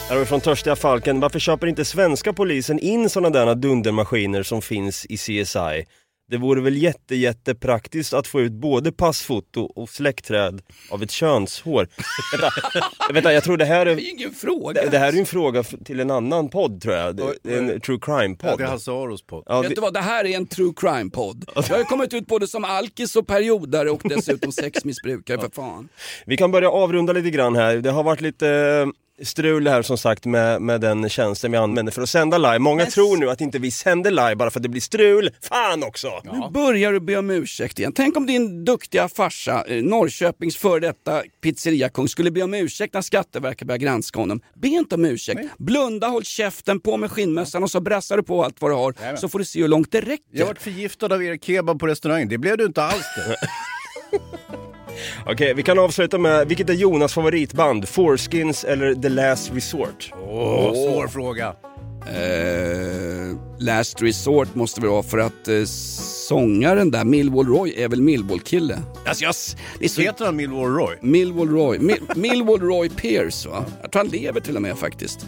[0.08, 1.20] Här har vi från Törstiga Falken.
[1.20, 5.84] Varför köper inte svenska polisen in sådana där dundermaskiner som finns i CSI?
[6.30, 11.10] Det vore väl jätte, jätte praktiskt att få ut både passfoto och släktträd av ett
[11.10, 11.88] könshår.
[12.32, 12.50] vänta,
[13.12, 13.96] vänta, jag tror det här är...
[13.96, 14.82] Det är ingen fråga.
[14.82, 17.16] Det, det här är ju en fråga till en annan podd tror jag.
[17.16, 18.58] Det det är en true Ja, crime-podd.
[18.58, 19.42] det är Hasse Aros podd.
[19.46, 21.44] Ja, Vet du vad, det här är en true crime-podd.
[21.54, 25.88] Jag har ju kommit ut både som alkis och periodare och dessutom sexmissbrukare för fan.
[26.26, 27.76] Vi kan börja avrunda lite grann här.
[27.76, 28.86] Det har varit lite eh,
[29.22, 32.58] strul här som sagt med, med den tjänsten vi använder för att sända live.
[32.58, 35.30] Många tror nu att inte vi sänder live bara för att det blir strul.
[35.42, 36.08] Fan också!
[36.24, 37.92] Nu börjar du be om ursäkt igen.
[37.92, 43.02] Tänk om din duktiga farsa, eh, Norrköpings före detta pizzeriakung, skulle be om ursäkt när
[43.02, 44.40] Skatteverket börjar granska honom.
[44.54, 45.40] Be inte om ursäkt.
[45.58, 48.94] Blunda, håll käften, på med skinnmössan och så brassar du på allt vad du har.
[48.98, 49.20] Jajamän.
[49.20, 50.24] Så får du se hur långt det räcker.
[50.30, 52.28] Jag har varit förgiftad av er kebab på restaurangen.
[52.28, 53.36] Det blev du inte alls det.
[55.26, 57.88] Okej, vi kan avsluta med, vilket är Jonas favoritband?
[57.88, 60.12] Foreskins eller The Last Resort?
[60.28, 61.54] Åh, svår fråga.
[62.06, 65.64] Eh, last Resort måste vi ha för att eh,
[66.28, 68.78] sångaren där, Millwall Roy, är väl Millwall-kille.
[69.06, 70.00] Alltså jag, s- det är så...
[70.00, 70.96] Heter han Millwall Roy?
[71.00, 73.64] Millwall Roy, Mil- Millwall Roy Pierce va?
[73.82, 75.26] Jag tror han lever till och med faktiskt.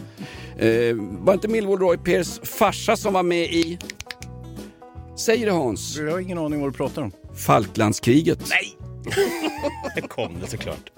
[0.59, 0.69] Eh,
[0.99, 3.77] var inte Millwall Roy Pierce farsa som var med i...
[5.17, 5.97] Säger det Hans?
[5.97, 7.11] Jag har ingen aning vad du pratar om.
[7.35, 8.39] Falklandskriget.
[8.49, 8.77] Nej!
[9.95, 10.91] Det kom det såklart.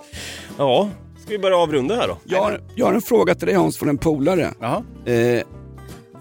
[0.57, 0.89] Ja,
[1.21, 2.17] ska vi börja avrunda här då?
[2.23, 4.53] Jag har, jag har en fråga till dig Hans från en polare.
[5.05, 5.43] Eh,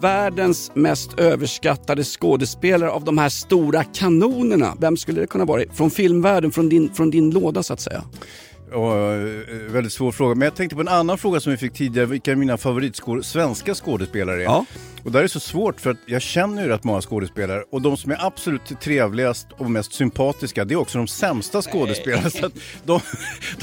[0.00, 5.62] världens mest överskattade skådespelare av de här stora kanonerna, vem skulle det kunna vara?
[5.72, 8.02] Från filmvärlden, från din, från din låda så att säga.
[8.72, 10.34] Och, eh, väldigt svår fråga.
[10.34, 12.06] Men jag tänkte på en annan fråga som vi fick tidigare.
[12.06, 14.44] Vilka är mina favoritskåd- svenska skådespelare är?
[14.44, 14.64] Ja.
[15.04, 17.82] Och där är det så svårt för att jag känner ju rätt många skådespelare och
[17.82, 22.30] de som är absolut trevligast och mest sympatiska det är också de sämsta skådespelarna.
[22.30, 22.50] Så
[22.84, 23.00] de,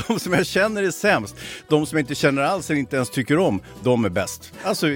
[0.08, 1.36] de som jag känner är sämst,
[1.68, 4.54] de som jag inte känner alls eller inte ens tycker om, de är bäst.
[4.64, 4.88] Alltså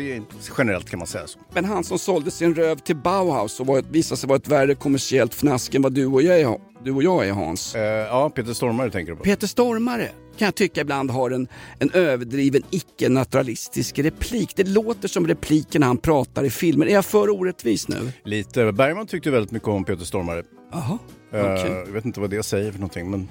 [0.58, 1.40] generellt kan man säga så.
[1.54, 4.76] Men han som sålde sin röv till Bauhaus och var visade sig vara ett värre
[4.76, 7.76] kommersiellt fnask än vad du och jag är, du och jag är Hans.
[7.76, 9.24] Eh, ja, Peter Stormare tänker du på.
[9.24, 11.48] Peter Stormare kan jag tycka ibland har en,
[11.80, 14.54] en överdriven icke-naturalistisk replik.
[14.56, 16.86] Det låter som repliken han pratar i filmer.
[16.86, 18.12] Är jag för orättvis nu?
[18.24, 18.72] Lite.
[18.72, 20.44] Bergman tyckte väldigt mycket om Peter Stormare.
[20.72, 20.98] Jaha,
[21.34, 21.72] Eh, okej.
[21.72, 23.30] Jag vet inte vad det säger för någonting men...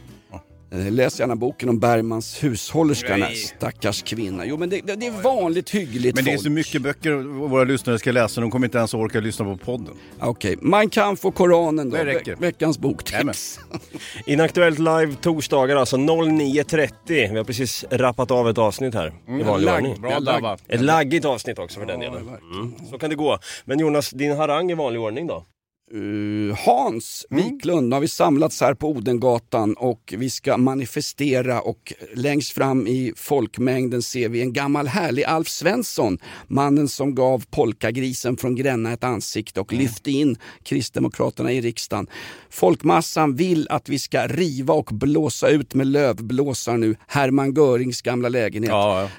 [0.75, 4.47] Eh, Läs gärna boken om Bergmans hushållerska, den stackars kvinna.
[4.47, 6.45] Jo men det, det, det är vanligt hyggligt Men det är folk.
[6.45, 7.13] så mycket böcker
[7.49, 9.95] våra lyssnare ska läsa, de kommer inte ens orka lyssna på podden.
[10.21, 11.97] Okej, Man kan få Koranen då.
[11.97, 12.33] Det räcker.
[12.37, 13.61] Ve- veckans boktips.
[14.27, 16.89] Inaktuellt live torsdagar alltså 09.30.
[17.07, 19.75] Vi har precis rappat av ett avsnitt här i vanlig Lagg.
[19.77, 20.01] ordning.
[20.01, 20.57] Bra Dabba.
[20.69, 22.17] Ett laggigt avsnitt också för den delen.
[22.53, 22.73] Mm.
[22.91, 23.39] Så kan det gå.
[23.65, 25.45] Men Jonas, din harang i vanlig ordning då?
[25.93, 27.89] Eh, Hans Wiklund.
[27.89, 33.13] Nu har vi samlats här på Odengatan och vi ska manifestera och längst fram i
[33.17, 36.19] folkmängden ser vi en gammal härlig Alf Svensson.
[36.47, 42.07] Mannen som gav polkagrisen från Gränna ett ansikte och lyfte in Kristdemokraterna i riksdagen.
[42.51, 48.29] Folkmassan vill att vi ska riva och blåsa ut med lövblåsar nu Hermann Görings gamla
[48.29, 48.73] lägenhet.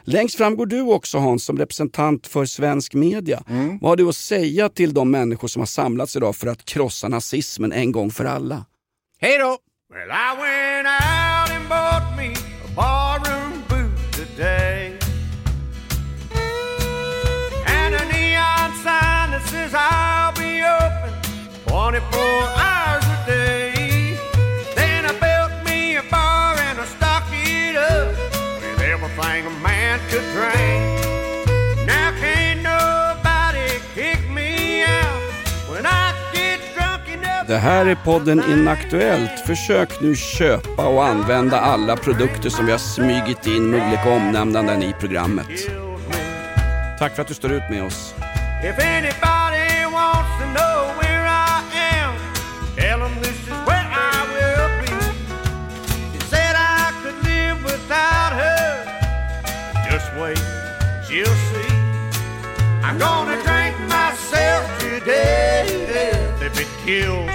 [0.04, 3.44] Längst fram går du också Hans som representant för svensk media.
[3.82, 6.66] Vad har du att säga till de människor som har samlats idag för att att
[6.66, 8.66] krossa nazismen en gång för alla?
[9.22, 9.58] Hej då!
[9.90, 12.34] Well, I went out and bought me
[12.66, 14.98] a barroom boot today.
[17.68, 21.14] And a neon sign that says I'll be open
[21.68, 22.22] 24
[22.60, 22.65] hours
[37.48, 39.40] Det här är podden Inaktuellt.
[39.40, 44.84] Försök nu köpa och använda alla produkter som vi har smygit in med olika omnämnanden
[44.84, 45.48] i programmet.
[47.00, 48.14] Tack för att du står ut med oss.
[61.16, 61.76] you'll see.
[62.84, 67.35] I'm gonna drink myself to death if it kills